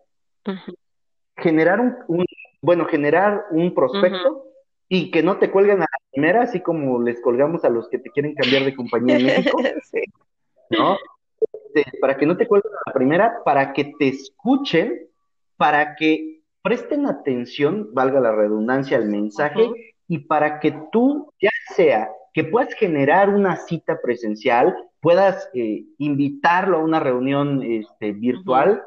generar 1.38 2.04
un, 2.06 2.26
bueno, 2.60 2.84
generar 2.84 3.46
un 3.50 3.74
prospecto 3.74 4.44
y 4.90 5.10
que 5.10 5.22
no 5.22 5.38
te 5.38 5.50
cuelguen 5.50 5.78
a 5.78 5.86
la 5.90 5.98
primera, 6.10 6.42
así 6.42 6.60
como 6.60 7.00
les 7.00 7.18
colgamos 7.22 7.64
a 7.64 7.70
los 7.70 7.88
que 7.88 7.98
te 7.98 8.10
quieren 8.10 8.34
cambiar 8.34 8.64
de 8.64 8.76
compañía 8.76 9.16
en 9.16 9.24
México, 9.24 9.56
¿no? 10.70 10.98
Este, 11.40 11.98
para 11.98 12.18
que 12.18 12.26
no 12.26 12.36
te 12.36 12.46
cuelguen 12.46 12.72
a 12.74 12.90
la 12.90 12.92
primera, 12.92 13.42
para 13.42 13.72
que 13.72 13.94
te 13.98 14.08
escuchen, 14.08 15.08
para 15.56 15.96
que 15.96 16.42
presten 16.62 17.06
atención, 17.06 17.88
valga 17.94 18.20
la 18.20 18.32
redundancia, 18.32 18.98
al 18.98 19.08
mensaje, 19.08 19.91
y 20.12 20.18
para 20.18 20.60
que 20.60 20.78
tú, 20.92 21.32
ya 21.40 21.48
sea 21.74 22.10
que 22.34 22.44
puedas 22.44 22.74
generar 22.74 23.30
una 23.30 23.56
cita 23.56 23.98
presencial, 24.02 24.76
puedas 25.00 25.48
eh, 25.54 25.86
invitarlo 25.96 26.76
a 26.76 26.84
una 26.84 27.00
reunión 27.00 27.62
este, 27.62 28.12
virtual, 28.12 28.82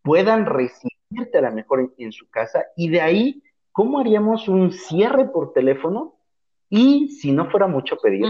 puedan 0.00 0.46
recibirte 0.46 1.36
a 1.36 1.42
la 1.42 1.50
mejor 1.50 1.92
en 1.98 2.12
su 2.12 2.30
casa, 2.30 2.64
y 2.78 2.88
de 2.88 3.02
ahí 3.02 3.42
¿cómo 3.72 3.98
haríamos 3.98 4.48
un 4.48 4.72
cierre 4.72 5.28
por 5.28 5.52
teléfono? 5.52 6.14
Y 6.70 7.10
si 7.10 7.30
no 7.30 7.50
fuera 7.50 7.66
mucho 7.66 7.98
pedir, 7.98 8.24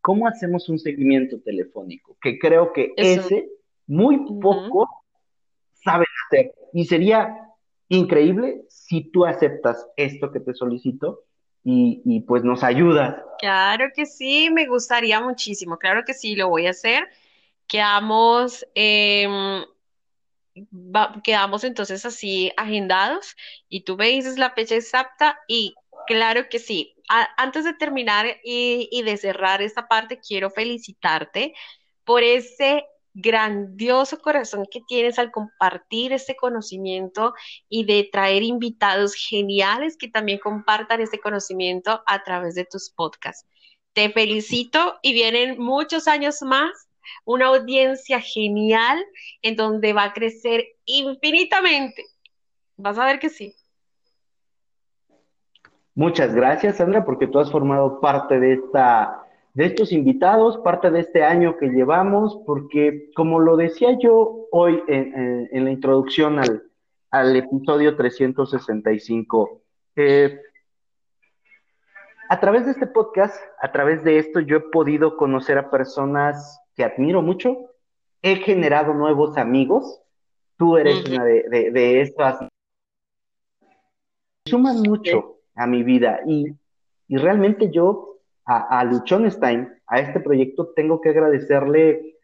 ¿cómo 0.00 0.26
hacemos 0.26 0.68
un 0.68 0.80
seguimiento 0.80 1.40
telefónico? 1.40 2.16
Que 2.20 2.40
creo 2.40 2.72
que 2.72 2.92
ese 2.96 3.50
muy 3.86 4.18
poco 4.40 4.88
saben 5.74 6.08
hacer. 6.26 6.52
Y 6.72 6.86
sería 6.86 7.54
increíble 7.88 8.64
si 8.68 9.12
tú 9.12 9.24
aceptas 9.24 9.86
esto 9.96 10.32
que 10.32 10.40
te 10.40 10.54
solicito 10.54 11.27
y, 11.64 12.20
pues 12.20 12.44
nos 12.44 12.62
ayudas. 12.62 13.16
Claro 13.38 13.86
que 13.94 14.06
sí, 14.06 14.50
me 14.50 14.66
gustaría 14.66 15.20
muchísimo. 15.20 15.76
Claro 15.76 16.04
que 16.04 16.14
sí, 16.14 16.34
lo 16.34 16.48
voy 16.48 16.66
a 16.66 16.70
hacer. 16.70 17.08
Quedamos 17.66 18.66
eh, 18.74 19.28
quedamos 21.22 21.64
entonces 21.64 22.04
así 22.04 22.52
agendados 22.56 23.36
y 23.68 23.82
tú 23.82 23.96
me 23.96 24.08
dices 24.08 24.38
la 24.38 24.50
fecha 24.50 24.74
exacta 24.74 25.38
y 25.46 25.74
claro 26.06 26.48
que 26.48 26.58
sí. 26.58 26.94
antes 27.36 27.64
de 27.64 27.74
terminar 27.74 28.26
y, 28.44 28.88
y 28.90 29.02
de 29.02 29.16
cerrar 29.16 29.62
esta 29.62 29.88
parte, 29.88 30.20
quiero 30.20 30.50
felicitarte 30.50 31.54
por 32.04 32.22
ese 32.22 32.84
grandioso 33.14 34.18
corazón 34.18 34.66
que 34.70 34.80
tienes 34.86 35.18
al 35.18 35.30
compartir 35.30 36.12
este 36.12 36.36
conocimiento 36.36 37.34
y 37.68 37.84
de 37.84 38.08
traer 38.10 38.42
invitados 38.42 39.14
geniales 39.14 39.96
que 39.96 40.08
también 40.08 40.38
compartan 40.38 41.00
este 41.00 41.18
conocimiento 41.18 42.02
a 42.06 42.22
través 42.22 42.54
de 42.54 42.64
tus 42.64 42.90
podcasts. 42.90 43.46
Te 43.92 44.10
felicito 44.10 44.98
y 45.02 45.12
vienen 45.12 45.58
muchos 45.58 46.06
años 46.06 46.42
más 46.42 46.88
una 47.24 47.46
audiencia 47.46 48.20
genial 48.20 49.04
en 49.42 49.56
donde 49.56 49.92
va 49.92 50.04
a 50.04 50.12
crecer 50.12 50.64
infinitamente. 50.84 52.04
Vas 52.76 52.98
a 52.98 53.06
ver 53.06 53.18
que 53.18 53.30
sí. 53.30 53.54
Muchas 55.94 56.32
gracias, 56.34 56.76
Sandra, 56.76 57.04
porque 57.04 57.26
tú 57.26 57.40
has 57.40 57.50
formado 57.50 58.00
parte 58.00 58.38
de 58.38 58.54
esta 58.54 59.27
de 59.54 59.66
estos 59.66 59.92
invitados, 59.92 60.58
parte 60.58 60.90
de 60.90 61.00
este 61.00 61.24
año 61.24 61.56
que 61.56 61.68
llevamos, 61.68 62.38
porque 62.46 63.10
como 63.14 63.40
lo 63.40 63.56
decía 63.56 63.98
yo 64.00 64.46
hoy 64.52 64.82
en, 64.86 65.64
la 65.64 65.70
introducción 65.70 66.38
al, 66.38 66.62
al 67.10 67.36
episodio 67.36 67.96
365, 67.96 69.62
eh, 69.96 70.40
a 72.30 72.40
través 72.40 72.66
de 72.66 72.72
este 72.72 72.86
podcast, 72.86 73.34
a 73.60 73.72
través 73.72 74.04
de 74.04 74.18
esto, 74.18 74.40
yo 74.40 74.58
he 74.58 74.60
podido 74.60 75.16
conocer 75.16 75.56
a 75.56 75.70
personas 75.70 76.60
que 76.76 76.84
admiro 76.84 77.22
mucho. 77.22 77.70
He 78.20 78.36
generado 78.36 78.92
nuevos 78.92 79.38
amigos. 79.38 80.00
Tú 80.58 80.76
eres 80.76 81.08
una 81.08 81.24
de, 81.24 81.44
de, 81.48 81.70
de 81.70 82.00
estas. 82.02 82.46
Suman 84.44 84.82
mucho 84.82 85.38
a 85.54 85.66
mi 85.66 85.82
vida 85.82 86.20
y, 86.26 86.46
y 87.08 87.16
realmente 87.16 87.70
yo 87.70 88.17
a, 88.48 88.80
a 88.80 88.84
Luchonstein, 88.84 89.68
a 89.86 90.00
este 90.00 90.20
proyecto, 90.20 90.72
tengo 90.74 91.00
que 91.00 91.10
agradecerle 91.10 92.16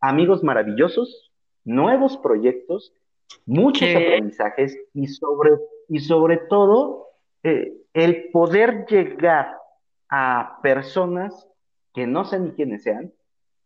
amigos 0.00 0.42
maravillosos, 0.42 1.30
nuevos 1.64 2.16
proyectos, 2.18 2.92
muchos 3.46 3.88
aprendizajes 3.88 4.76
y 4.92 5.06
sobre, 5.06 5.52
y 5.88 6.00
sobre 6.00 6.38
todo 6.48 7.06
eh, 7.44 7.72
el 7.94 8.30
poder 8.32 8.84
llegar 8.86 9.56
a 10.08 10.58
personas 10.60 11.46
que 11.94 12.06
no 12.06 12.24
sé 12.24 12.40
ni 12.40 12.50
quiénes 12.50 12.82
sean, 12.82 13.12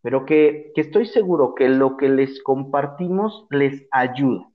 pero 0.02 0.26
que, 0.26 0.72
estoy 0.76 1.06
seguro 1.06 1.54
que 1.54 1.70
lo 1.70 1.96
que 1.96 2.10
les 2.10 2.42
compartimos 2.42 3.46
les 3.48 3.86
ayuda. 3.90 4.50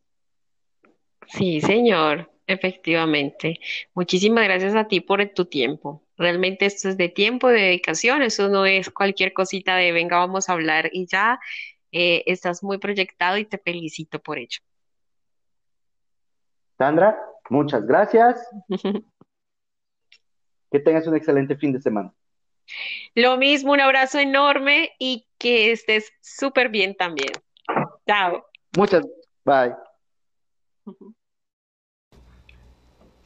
Sí, 1.26 1.62
señor, 1.62 2.30
efectivamente. 2.45 3.60
Muchísimas 3.95 4.43
gracias 4.43 4.76
a 4.76 4.88
ti 4.88 5.02
por 5.02 5.26
tu 5.30 5.45
tiempo. 5.45 6.04
Realmente 6.20 6.66
esto 6.66 6.90
es 6.90 6.98
de 6.98 7.08
tiempo, 7.08 7.48
de 7.48 7.62
dedicación, 7.62 8.22
eso 8.22 8.50
no 8.50 8.66
es 8.66 8.90
cualquier 8.90 9.32
cosita 9.32 9.78
de 9.78 9.94
venga, 9.94 10.18
vamos 10.18 10.50
a 10.50 10.54
hablar 10.54 10.90
y 10.92 11.08
ya 11.08 11.40
eh, 11.94 12.24
estás 12.26 12.62
muy 12.62 12.78
proyectado 12.78 13.38
y 13.38 13.46
te 13.46 13.58
felicito 13.58 14.20
por 14.20 14.38
ello. 14.38 14.60
Sandra, 16.78 17.18
muchas 17.50 17.86
gracias. 17.86 18.46
Que 20.72 20.80
tengas 20.80 21.08
un 21.08 21.16
excelente 21.16 21.56
fin 21.56 21.74
de 21.74 21.82
semana. 21.82 22.14
Lo 23.16 23.38
mismo, 23.38 23.72
un 23.72 23.80
abrazo 23.80 24.20
enorme 24.20 24.92
y 25.00 25.26
que 25.40 25.72
estés 25.72 26.12
súper 26.22 26.70
bien 26.70 26.96
también. 26.96 27.32
Chao. 28.06 28.46
Muchas, 28.78 29.04
bye. 29.44 29.74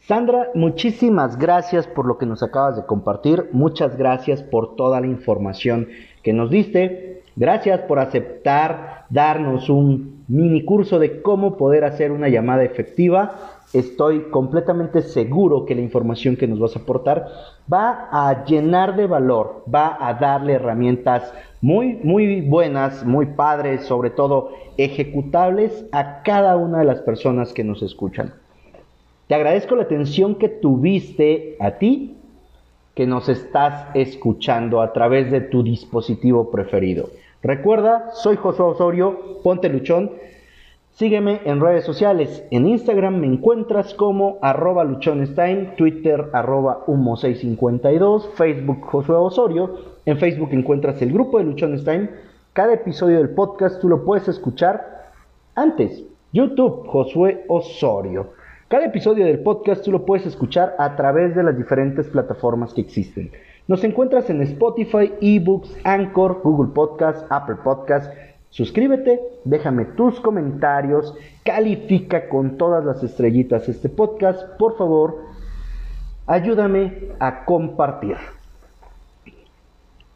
Sandra, 0.05 0.49
muchísimas 0.53 1.37
gracias 1.37 1.87
por 1.87 2.05
lo 2.05 2.17
que 2.17 2.25
nos 2.25 2.43
acabas 2.43 2.75
de 2.75 2.85
compartir. 2.85 3.47
Muchas 3.53 3.95
gracias 3.95 4.43
por 4.43 4.75
toda 4.75 4.99
la 4.99 5.07
información 5.07 5.87
que 6.23 6.33
nos 6.33 6.49
diste. 6.49 7.23
Gracias 7.37 7.79
por 7.83 7.99
aceptar 7.99 9.05
darnos 9.09 9.69
un 9.69 10.25
mini 10.27 10.65
curso 10.65 10.99
de 10.99 11.21
cómo 11.21 11.55
poder 11.55 11.85
hacer 11.85 12.11
una 12.11 12.27
llamada 12.27 12.65
efectiva. 12.65 13.61
Estoy 13.71 14.23
completamente 14.23 15.03
seguro 15.03 15.65
que 15.65 15.73
la 15.73 15.81
información 15.81 16.35
que 16.35 16.47
nos 16.47 16.59
vas 16.59 16.75
a 16.75 16.79
aportar 16.79 17.29
va 17.71 18.09
a 18.11 18.43
llenar 18.43 18.97
de 18.97 19.07
valor, 19.07 19.63
va 19.73 19.97
a 20.01 20.15
darle 20.15 20.55
herramientas 20.55 21.33
muy, 21.61 21.97
muy 22.03 22.41
buenas, 22.41 23.05
muy 23.05 23.27
padres, 23.27 23.85
sobre 23.85 24.09
todo 24.09 24.49
ejecutables 24.75 25.85
a 25.93 26.23
cada 26.23 26.57
una 26.57 26.79
de 26.79 26.85
las 26.85 26.99
personas 26.99 27.53
que 27.53 27.63
nos 27.63 27.81
escuchan. 27.81 28.33
Te 29.33 29.37
agradezco 29.37 29.75
la 29.75 29.81
atención 29.81 30.35
que 30.35 30.47
tuviste 30.47 31.57
a 31.59 31.79
ti 31.79 32.17
que 32.93 33.07
nos 33.07 33.29
estás 33.29 33.87
escuchando 33.95 34.79
a 34.79 34.93
través 34.93 35.31
de 35.31 35.41
tu 35.41 35.63
dispositivo 35.63 36.51
preferido. 36.51 37.09
Recuerda, 37.41 38.11
soy 38.13 38.35
Josué 38.35 38.65
Osorio, 38.67 39.41
ponte 39.41 39.69
luchón. 39.69 40.11
Sígueme 40.91 41.41
en 41.45 41.61
redes 41.61 41.83
sociales. 41.83 42.45
En 42.51 42.67
Instagram 42.67 43.21
me 43.21 43.25
encuentras 43.25 43.95
como 43.95 44.37
arroba 44.43 44.83
luchonestime, 44.83 45.73
Twitter 45.77 46.29
arroba 46.31 46.85
humo652, 46.85 48.33
Facebook 48.35 48.81
Josué 48.81 49.15
Osorio. 49.15 49.95
En 50.05 50.19
Facebook 50.19 50.49
encuentras 50.51 51.01
el 51.01 51.11
grupo 51.11 51.39
de 51.39 51.45
Luchonestime. 51.45 52.07
Cada 52.53 52.75
episodio 52.75 53.17
del 53.17 53.31
podcast 53.31 53.81
tú 53.81 53.89
lo 53.89 54.05
puedes 54.05 54.27
escuchar 54.27 55.09
antes. 55.55 56.03
YouTube 56.31 56.85
Josué 56.85 57.45
Osorio. 57.47 58.42
Cada 58.73 58.87
episodio 58.87 59.27
del 59.27 59.37
podcast 59.37 59.85
tú 59.85 59.91
lo 59.91 60.03
puedes 60.03 60.25
escuchar 60.25 60.75
a 60.79 60.95
través 60.95 61.35
de 61.35 61.43
las 61.43 61.55
diferentes 61.55 62.07
plataformas 62.07 62.73
que 62.73 62.81
existen. 62.81 63.29
Nos 63.67 63.83
encuentras 63.83 64.31
en 64.31 64.41
Spotify, 64.41 65.13
eBooks, 65.21 65.77
Anchor, 65.83 66.41
Google 66.43 66.73
Podcast, 66.73 67.23
Apple 67.29 67.57
Podcast. 67.63 68.11
Suscríbete, 68.49 69.21
déjame 69.43 69.85
tus 69.85 70.19
comentarios, 70.19 71.13
califica 71.45 72.27
con 72.29 72.57
todas 72.57 72.83
las 72.83 73.03
estrellitas 73.03 73.69
este 73.69 73.89
podcast, 73.89 74.41
por 74.57 74.75
favor, 74.75 75.19
ayúdame 76.25 77.09
a 77.19 77.45
compartir. 77.45 78.17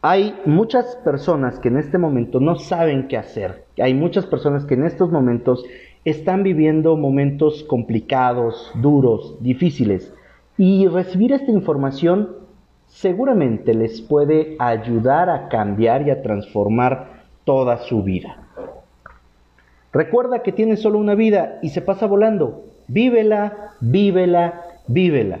Hay 0.02 0.36
muchas 0.46 0.96
personas 1.04 1.60
que 1.60 1.68
en 1.68 1.76
este 1.76 1.96
momento 1.96 2.40
no 2.40 2.56
saben 2.56 3.06
qué 3.06 3.18
hacer. 3.18 3.66
Hay 3.80 3.94
muchas 3.94 4.26
personas 4.26 4.64
que 4.64 4.74
en 4.74 4.84
estos 4.84 5.12
momentos 5.12 5.64
están 6.10 6.42
viviendo 6.42 6.96
momentos 6.96 7.64
complicados, 7.64 8.70
duros, 8.76 9.36
difíciles. 9.40 10.12
Y 10.56 10.86
recibir 10.88 11.32
esta 11.32 11.50
información 11.50 12.36
seguramente 12.86 13.74
les 13.74 14.00
puede 14.00 14.56
ayudar 14.58 15.30
a 15.30 15.48
cambiar 15.48 16.06
y 16.06 16.10
a 16.10 16.22
transformar 16.22 17.24
toda 17.44 17.78
su 17.78 18.02
vida. 18.02 18.48
Recuerda 19.92 20.42
que 20.42 20.52
tienes 20.52 20.80
solo 20.80 20.98
una 20.98 21.14
vida 21.14 21.58
y 21.62 21.70
se 21.70 21.82
pasa 21.82 22.06
volando. 22.06 22.64
Vívela, 22.88 23.74
vívela, 23.80 24.62
vívela. 24.86 25.38